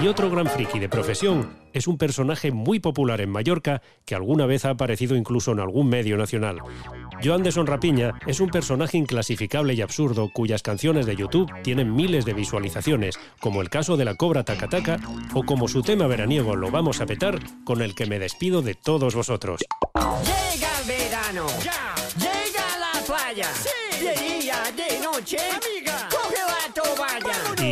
Y 0.03 0.07
otro 0.07 0.29
gran 0.29 0.45
friki 0.47 0.79
de 0.79 0.89
profesión 0.89 1.49
es 1.73 1.87
un 1.87 1.97
personaje 1.97 2.51
muy 2.51 2.79
popular 2.79 3.19
en 3.19 3.31
Mallorca 3.31 3.81
que 4.05 4.13
alguna 4.13 4.45
vez 4.45 4.63
ha 4.65 4.69
aparecido 4.69 5.15
incluso 5.15 5.51
en 5.51 5.59
algún 5.59 5.89
medio 5.89 6.17
nacional. 6.17 6.59
Joan 7.23 7.41
de 7.41 7.51
Sonrapiña 7.51 8.13
es 8.27 8.39
un 8.39 8.49
personaje 8.49 8.97
inclasificable 8.97 9.73
y 9.73 9.81
absurdo 9.81 10.29
cuyas 10.31 10.61
canciones 10.61 11.07
de 11.07 11.15
YouTube 11.15 11.51
tienen 11.63 11.95
miles 11.95 12.25
de 12.25 12.33
visualizaciones, 12.33 13.17
como 13.39 13.61
el 13.61 13.71
caso 13.71 13.97
de 13.97 14.05
la 14.05 14.15
Cobra 14.15 14.43
Tacataca 14.43 14.99
o 15.33 15.43
como 15.43 15.67
su 15.67 15.81
tema 15.81 16.05
veraniego 16.05 16.55
Lo 16.55 16.69
vamos 16.69 17.01
a 17.01 17.07
petar, 17.07 17.39
con 17.63 17.81
el 17.81 17.95
que 17.95 18.05
me 18.05 18.19
despido 18.19 18.61
de 18.61 18.75
todos 18.75 19.15
vosotros. 19.15 19.61
Llega 19.95 20.79
el 20.79 20.87
verano. 20.87 21.47
Llega 22.19 22.77
la 22.79 23.01
playa. 23.05 23.49
De 23.99 24.39
día, 24.39 24.63
de 24.75 24.99
noche. 24.99 25.37
Amiga. 25.39 26.16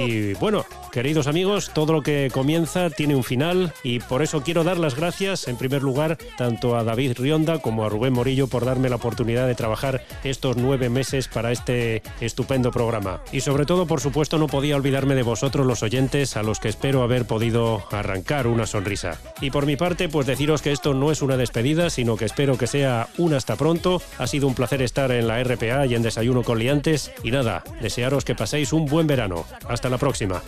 Y 0.06 0.34
bueno, 0.36 0.66
queridos 0.96 1.28
amigos, 1.28 1.72
todo 1.74 1.92
lo 1.92 2.02
que 2.04 2.30
comienza 2.32 2.90
tiene 2.90 3.18
un 3.18 3.26
final 3.26 3.74
y 3.84 4.00
por 4.00 4.22
eso 4.22 4.44
quiero 4.44 4.64
dar 4.64 4.78
las 4.78 4.96
gracias 4.96 5.50
en 5.50 5.58
primer 5.58 5.84
lugar 5.84 6.18
tanto 6.38 6.78
a 6.78 6.86
David 6.86 7.18
Rionda 7.18 7.60
como 7.60 7.84
a 7.84 7.90
Rubén 7.90 8.14
Morillo 8.14 8.48
por 8.48 8.64
darme 8.64 8.88
la 8.88 8.96
oportunidad 8.96 9.46
de 9.46 9.56
trabajar 9.56 10.06
estos 10.24 10.56
nueve 10.56 10.88
meses 10.90 11.28
para 11.28 11.52
este 11.52 12.02
estupendo 12.22 12.72
programa. 12.72 13.20
Y 13.34 13.42
sobre 13.42 13.66
todo, 13.66 13.88
por 13.88 14.00
supuesto, 14.00 14.38
no 14.38 14.48
podía 14.48 14.78
olvidarme 14.78 15.16
de 15.16 15.24
vosotros 15.24 15.66
los 15.66 15.84
oyentes 15.84 16.38
a 16.38 16.44
los 16.44 16.62
que 16.62 16.70
espero 16.70 17.04
haber 17.04 17.26
podido 17.26 17.84
arrancar 17.92 18.48
una 18.48 18.66
sonrisa. 18.66 19.20
Y 19.42 19.52
por 19.52 19.66
mi 19.66 19.76
parte, 19.76 20.08
pues 20.08 20.26
deciros 20.26 20.62
que 20.62 20.72
esto 20.72 20.94
no 20.94 21.12
es 21.12 21.22
una 21.22 21.36
despedida, 21.36 21.90
sino 21.90 22.16
que 22.16 22.24
espero 22.24 22.58
que 22.58 22.68
sea 22.68 23.10
un 23.18 23.34
hasta 23.34 23.58
pronto. 23.58 24.02
Ha 24.18 24.28
sido 24.28 24.48
un 24.48 24.56
placer 24.56 24.82
estar 24.82 25.12
en 25.12 25.28
la 25.28 25.44
RPA 25.44 25.88
y 25.88 25.96
en 25.96 26.04
Desayuno 26.04 26.44
con 26.44 26.58
Liantes. 26.58 27.12
Y 27.22 27.32
nada, 27.32 27.66
desearos 27.82 28.24
que 28.24 28.34
paséis 28.34 28.72
un 28.72 28.86
buen 28.86 29.08
verano. 29.08 29.44
Hasta 29.68 29.90
la 29.90 29.98
próxima. 29.98 30.42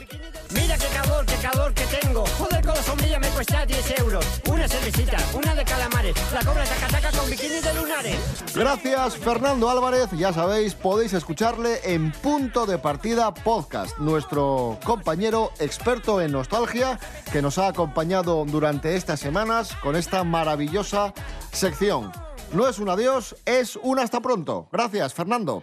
Mira 0.53 0.77
qué 0.77 0.87
calor, 0.87 1.25
qué 1.25 1.35
calor 1.35 1.73
que 1.73 1.83
tengo. 1.85 2.25
Joder, 2.37 2.65
con 2.65 2.75
la 2.75 2.83
sombrilla 2.83 3.19
me 3.19 3.27
cuesta 3.29 3.65
10 3.65 3.99
euros. 3.99 4.25
Una 4.49 4.67
cervecita, 4.67 5.17
una 5.33 5.55
de 5.55 5.63
calamares. 5.65 6.15
La 6.33 6.39
cobra 6.43 6.63
tacataca 6.63 7.11
con 7.17 7.29
bikini 7.29 7.59
de 7.59 7.73
lunares. 7.73 8.17
Gracias, 8.55 9.17
Fernando 9.17 9.69
Álvarez. 9.69 10.09
Ya 10.17 10.31
sabéis, 10.31 10.73
podéis 10.73 11.13
escucharle 11.13 11.79
en 11.83 12.11
Punto 12.11 12.65
de 12.65 12.77
Partida 12.77 13.33
Podcast, 13.33 13.97
nuestro 13.97 14.79
compañero 14.83 15.51
experto 15.59 16.21
en 16.21 16.31
nostalgia 16.31 16.99
que 17.31 17.41
nos 17.41 17.57
ha 17.57 17.67
acompañado 17.67 18.45
durante 18.45 18.95
estas 18.95 19.19
semanas 19.19 19.75
con 19.83 19.95
esta 19.95 20.23
maravillosa 20.23 21.13
sección. 21.51 22.11
No 22.53 22.67
es 22.67 22.79
un 22.79 22.89
adiós, 22.89 23.35
es 23.45 23.77
un 23.81 23.99
hasta 23.99 24.21
pronto. 24.21 24.69
Gracias, 24.71 25.13
Fernando. 25.13 25.61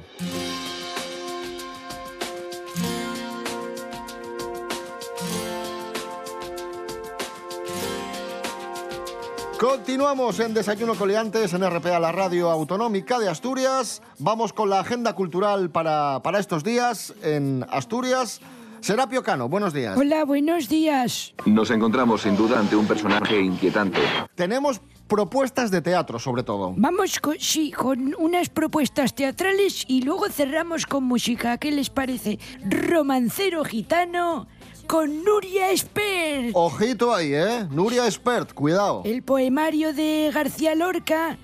Continuamos 9.65 10.41
en 10.41 10.53
Desayuno 10.53 10.95
Coliantes 10.95 11.55
en 11.55 11.67
RPA, 11.67 11.99
la 11.99 12.13
radio 12.13 12.51
autonómica 12.51 13.19
de 13.19 13.31
Asturias. 13.31 14.03
Vamos 14.19 14.53
con 14.53 14.69
la 14.69 14.81
agenda 14.81 15.15
cultural 15.15 15.71
para, 15.71 16.21
para 16.23 16.39
estos 16.39 16.63
días 16.63 17.15
en 17.23 17.65
Asturias. 17.71 18.43
Serapio 18.81 19.23
Cano, 19.23 19.49
buenos 19.49 19.73
días. 19.73 19.97
Hola, 19.97 20.27
buenos 20.27 20.69
días. 20.69 21.33
Nos 21.47 21.71
encontramos 21.71 22.21
sin 22.21 22.37
duda 22.37 22.59
ante 22.59 22.77
un 22.77 22.87
personaje 22.87 23.41
inquietante. 23.41 24.01
Tenemos 24.35 24.83
propuestas 25.09 25.71
de 25.71 25.81
teatro, 25.81 26.19
sobre 26.19 26.43
todo. 26.43 26.75
Vamos 26.77 27.19
con, 27.19 27.41
sí, 27.41 27.73
con 27.73 28.15
unas 28.19 28.51
propuestas 28.51 29.15
teatrales 29.15 29.87
y 29.89 30.03
luego 30.03 30.29
cerramos 30.29 30.85
con 30.85 31.05
música. 31.05 31.57
¿Qué 31.57 31.71
les 31.71 31.89
parece? 31.89 32.39
Romancero 32.69 33.65
gitano 33.65 34.47
con 34.87 35.25
Nuria 35.25 35.71
Espert. 35.71 36.51
Ojito 36.55 37.15
ahí, 37.15 37.35
¿eh? 37.35 37.67
Nuria 37.71 38.07
Espert, 38.07 38.53
cuidado. 38.53 39.03
El 39.05 39.23
poemario 39.23 39.93
de 39.93 40.31
García 40.33 40.75
Lorca, 40.75 41.39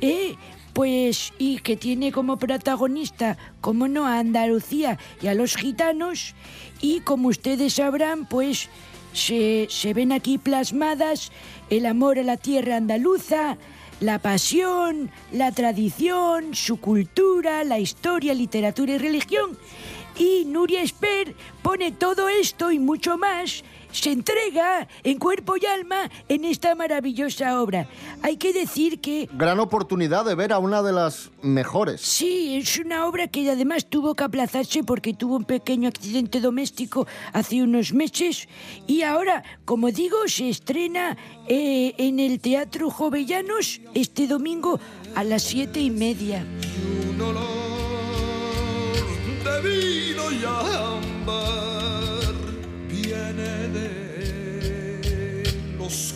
¿eh? 0.00 0.36
Pues, 0.72 1.32
y 1.38 1.58
que 1.60 1.76
tiene 1.76 2.12
como 2.12 2.38
protagonista, 2.38 3.38
como 3.60 3.88
no, 3.88 4.06
a 4.06 4.18
Andalucía 4.18 4.98
y 5.22 5.28
a 5.28 5.34
los 5.34 5.56
gitanos. 5.56 6.34
Y 6.80 7.00
como 7.00 7.28
ustedes 7.28 7.74
sabrán, 7.74 8.26
pues 8.26 8.68
se, 9.12 9.68
se 9.70 9.94
ven 9.94 10.12
aquí 10.12 10.36
plasmadas 10.36 11.32
el 11.70 11.86
amor 11.86 12.18
a 12.18 12.22
la 12.22 12.36
tierra 12.36 12.76
andaluza, 12.76 13.56
la 14.00 14.18
pasión, 14.18 15.10
la 15.32 15.52
tradición, 15.52 16.54
su 16.54 16.78
cultura, 16.78 17.64
la 17.64 17.78
historia, 17.78 18.34
literatura 18.34 18.94
y 18.94 18.98
religión. 18.98 19.56
Y 20.18 20.44
Nuria 20.46 20.82
Esper 20.82 21.34
pone 21.62 21.92
todo 21.92 22.28
esto 22.28 22.72
y 22.72 22.78
mucho 22.78 23.18
más, 23.18 23.62
se 23.92 24.12
entrega 24.12 24.88
en 25.04 25.18
cuerpo 25.18 25.56
y 25.56 25.66
alma 25.66 26.10
en 26.28 26.44
esta 26.44 26.74
maravillosa 26.74 27.60
obra. 27.60 27.88
Hay 28.22 28.36
que 28.36 28.52
decir 28.52 29.00
que 29.00 29.28
Gran 29.32 29.60
oportunidad 29.60 30.24
de 30.24 30.34
ver 30.34 30.52
a 30.52 30.58
una 30.58 30.82
de 30.82 30.92
las 30.92 31.30
mejores. 31.42 32.00
Sí, 32.00 32.56
es 32.56 32.78
una 32.78 33.06
obra 33.06 33.28
que 33.28 33.50
además 33.50 33.86
tuvo 33.86 34.14
que 34.14 34.24
aplazarse 34.24 34.82
porque 34.84 35.14
tuvo 35.14 35.36
un 35.36 35.44
pequeño 35.44 35.88
accidente 35.88 36.40
doméstico 36.40 37.06
hace 37.32 37.62
unos 37.62 37.92
meses 37.92 38.48
y 38.86 39.02
ahora, 39.02 39.44
como 39.64 39.90
digo, 39.90 40.16
se 40.26 40.48
estrena 40.48 41.16
eh, 41.48 41.94
en 41.98 42.20
el 42.20 42.40
Teatro 42.40 42.90
Jovellanos 42.90 43.80
este 43.94 44.26
domingo 44.26 44.80
a 45.14 45.24
las 45.24 45.42
siete 45.42 45.80
y 45.80 45.90
media. 45.90 46.44
De 49.46 49.60
vino 49.68 50.24
y 50.32 50.44
ámbar 50.44 52.34
viene 52.88 53.68
de 53.68 55.42
los 55.78 56.14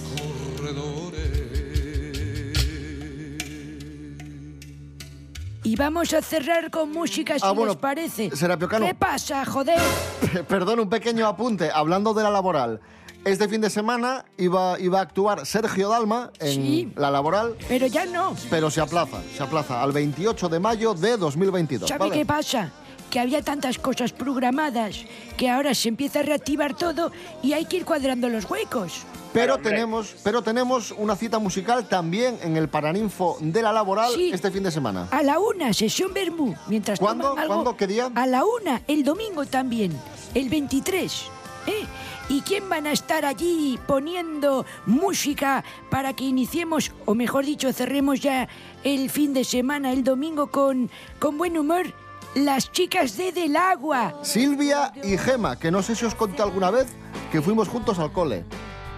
Y 5.63 5.77
vamos 5.77 6.13
a 6.15 6.23
cerrar 6.23 6.71
con 6.71 6.91
música 6.91 7.39
si 7.39 7.45
Ah, 7.47 7.51
bueno, 7.53 7.73
les 7.73 7.81
parece. 7.81 8.35
Serapio 8.35 8.69
Cano. 8.69 8.87
¿Qué 8.87 8.95
pasa, 8.95 9.45
joder? 9.45 9.79
Perdón, 10.49 10.81
un 10.81 10.89
pequeño 10.89 11.27
apunte. 11.27 11.71
Hablando 11.73 12.15
de 12.15 12.23
la 12.25 12.31
laboral. 12.31 12.81
Este 13.25 13.47
fin 13.49 13.61
de 13.61 13.69
semana 13.69 14.25
iba, 14.39 14.81
iba 14.81 14.99
a 14.99 15.03
actuar 15.03 15.45
Sergio 15.45 15.91
Dalma 15.91 16.31
en 16.41 16.55
Sí. 16.55 16.93
la 16.97 17.11
laboral, 17.11 17.55
Pero 17.69 17.87
ya 17.87 18.07
no. 18.07 18.35
pero 18.49 18.71
se 18.71 18.81
aplaza, 18.81 19.19
se 19.37 19.43
aplaza 19.43 19.83
al 19.83 19.93
28 19.93 20.49
de 20.49 20.59
mayo 20.59 20.95
de 20.95 21.19
2022. 21.19 21.87
¿Sabe 21.87 21.99
¿vale? 21.99 22.15
qué 22.15 22.25
pasa? 22.25 22.73
Que 23.11 23.19
había 23.21 23.43
tantas 23.43 23.79
cosas 23.79 24.13
programadas 24.13 25.05
que 25.37 25.51
ahora 25.51 25.75
se 25.75 25.89
empieza 25.89 26.21
a 26.21 26.23
reactivar 26.23 26.77
todo 26.77 27.11
y 27.43 27.53
hay 27.55 27.65
que 27.65 27.79
ir 27.79 27.85
cuadrando 27.85 28.29
los 28.29 28.49
huecos. 28.49 29.03
Pero 29.33 29.59
tenemos, 29.59 30.15
pero 30.25 30.43
tenemos 30.43 30.93
una 30.97 31.15
cita 31.17 31.39
musical 31.39 31.89
también 31.89 32.39
en 32.43 32.57
el 32.57 32.69
Paraninfo 32.69 33.37
de 33.41 33.63
la 33.63 33.73
Laboral 33.73 34.13
Sí. 34.15 34.31
este 34.33 34.51
fin 34.51 34.63
de 34.63 34.71
semana. 34.71 35.09
A 35.11 35.23
la 35.23 35.39
una, 35.39 35.73
sesión 35.73 36.13
Bermú. 36.13 36.55
Mientras 36.69 36.99
¿Cuándo? 36.99 37.29
toman 37.31 37.43
algo- 37.43 37.55
¿Cuándo? 37.55 37.77
¿Qué 37.77 37.87
día? 37.87 38.11
A 38.15 38.27
la 38.27 38.45
una, 38.45 38.83
el 38.89 39.05
domingo 39.05 39.45
también, 39.47 39.93
el 40.35 40.49
23. 40.49 41.25
¿eh? 41.67 41.85
¿Y 42.29 42.41
quién 42.43 42.69
van 42.69 42.87
a 42.87 42.93
estar 42.93 43.25
allí 43.25 43.79
poniendo 43.89 44.65
música 44.87 45.65
para 45.91 46.13
que 46.15 46.25
iniciemos, 46.25 46.93
o 47.07 47.15
mejor 47.15 47.45
dicho, 47.45 47.73
cerremos 47.73 48.21
ya 48.21 48.49
el 48.85 49.11
fin 49.11 49.33
de 49.35 49.43
semana, 49.45 49.93
el 49.93 50.05
domingo, 50.05 50.49
con, 50.49 50.91
con 51.19 51.39
buen 51.39 51.57
humor? 51.59 51.93
Las 52.35 52.71
chicas 52.71 53.17
de 53.17 53.33
Del 53.33 53.57
Agua. 53.57 54.15
Silvia 54.23 54.93
y 55.03 55.19
Gema, 55.19 55.59
que 55.59 55.71
no 55.71 55.83
sé 55.83 55.97
si 55.97 56.05
os 56.05 56.15
conté 56.15 56.43
alguna 56.43 56.71
vez 56.71 56.87
que 57.33 57.43
fuimos 57.43 57.69
juntos 57.69 57.99
al 57.99 58.13
cole. 58.13 58.45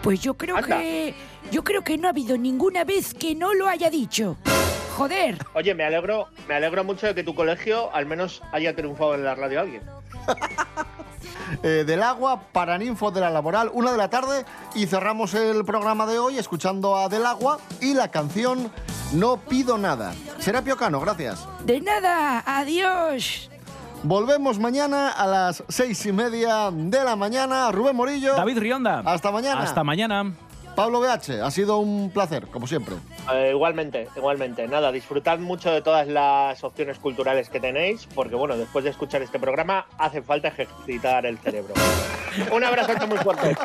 Pues 0.03 0.21
yo 0.21 0.35
creo 0.35 0.57
Anda. 0.57 0.79
que. 0.79 1.15
Yo 1.51 1.65
creo 1.65 1.83
que 1.83 1.97
no 1.97 2.09
ha 2.09 2.11
habido 2.11 2.37
ninguna 2.37 2.85
vez 2.85 3.15
que 3.15 3.35
no 3.35 3.55
lo 3.55 3.69
haya 3.69 3.89
dicho. 3.91 4.37
Joder. 4.97 5.39
Oye, 5.55 5.75
me 5.75 5.85
alegro, 5.85 6.29
me 6.47 6.55
alegro 6.55 6.85
mucho 6.85 7.07
de 7.07 7.15
que 7.15 7.23
tu 7.25 7.35
colegio 7.35 7.95
al 7.95 8.05
menos 8.07 8.43
haya 8.53 8.75
triunfado 8.77 9.15
en 9.15 9.25
la 9.25 9.35
radio 9.35 9.61
alguien. 9.61 9.83
Eh, 11.63 11.85
del 11.87 12.03
agua, 12.03 12.41
Paraninfo 12.53 13.11
de 13.11 13.21
la 13.21 13.31
Laboral, 13.31 13.71
una 13.73 13.93
de 13.93 13.99
la 13.99 14.09
tarde, 14.09 14.45
y 14.75 14.87
cerramos 14.87 15.35
el 15.35 15.65
programa 15.65 16.07
de 16.07 16.19
hoy 16.19 16.39
escuchando 16.39 16.97
a 16.97 17.09
Del 17.09 17.27
agua 17.27 17.59
y 17.81 17.95
la 17.95 18.09
canción 18.09 18.71
No 19.13 19.37
pido 19.37 19.79
nada. 19.79 20.15
Serapio 20.39 20.77
Cano, 20.77 21.01
gracias. 21.01 21.47
De 21.65 21.81
nada. 21.81 22.43
Adiós. 22.47 23.51
Volvemos 24.05 24.59
mañana 24.59 25.11
a 25.11 25.27
las 25.29 25.63
seis 25.69 26.05
y 26.07 26.13
media 26.13 26.71
de 26.73 27.05
la 27.05 27.15
mañana. 27.15 27.71
Rubén 27.71 27.95
Morillo. 27.95 28.35
David 28.35 28.59
Rionda. 28.59 29.03
Hasta 29.05 29.31
mañana. 29.31 29.63
Hasta 29.63 29.85
mañana. 29.85 30.33
Pablo 30.75 31.01
BH, 31.01 31.43
ha 31.43 31.51
sido 31.51 31.79
un 31.79 32.11
placer, 32.11 32.47
como 32.49 32.67
siempre. 32.67 32.97
Eh, 33.33 33.51
igualmente, 33.51 34.09
igualmente. 34.17 34.67
Nada, 34.69 34.91
disfrutad 34.91 35.39
mucho 35.39 35.71
de 35.71 35.83
todas 35.83 36.07
las 36.09 36.63
opciones 36.65 36.99
culturales 36.99 37.49
que 37.51 37.61
tenéis, 37.61 38.09
porque 38.15 38.35
bueno, 38.35 38.57
después 38.57 38.85
de 38.85 38.91
escuchar 38.91 39.23
este 39.23 39.39
programa 39.39 39.87
hace 39.99 40.23
falta 40.23 40.49
ejercitar 40.49 41.27
el 41.27 41.39
cerebro. 41.39 41.75
Un 42.53 42.65
abrazo 42.65 43.07
muy 43.07 43.19
fuerte. 43.19 43.57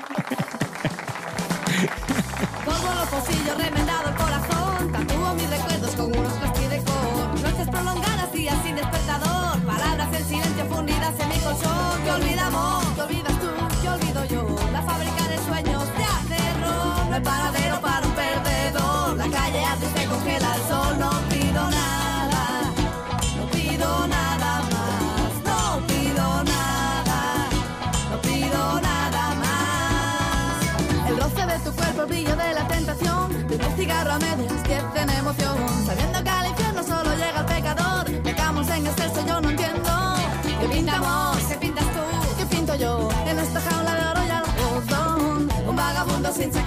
Los 2.65 3.10
pocillos, 3.10 3.58
remendado 3.58 4.12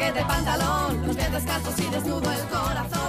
chaqueta 0.00 0.18
de 0.18 0.24
pantalón, 0.24 1.06
los 1.06 1.16
pies 1.16 1.32
descalzos 1.32 1.78
y 1.78 1.90
desnudo 1.90 2.32
el 2.32 2.48
corazón. 2.48 2.99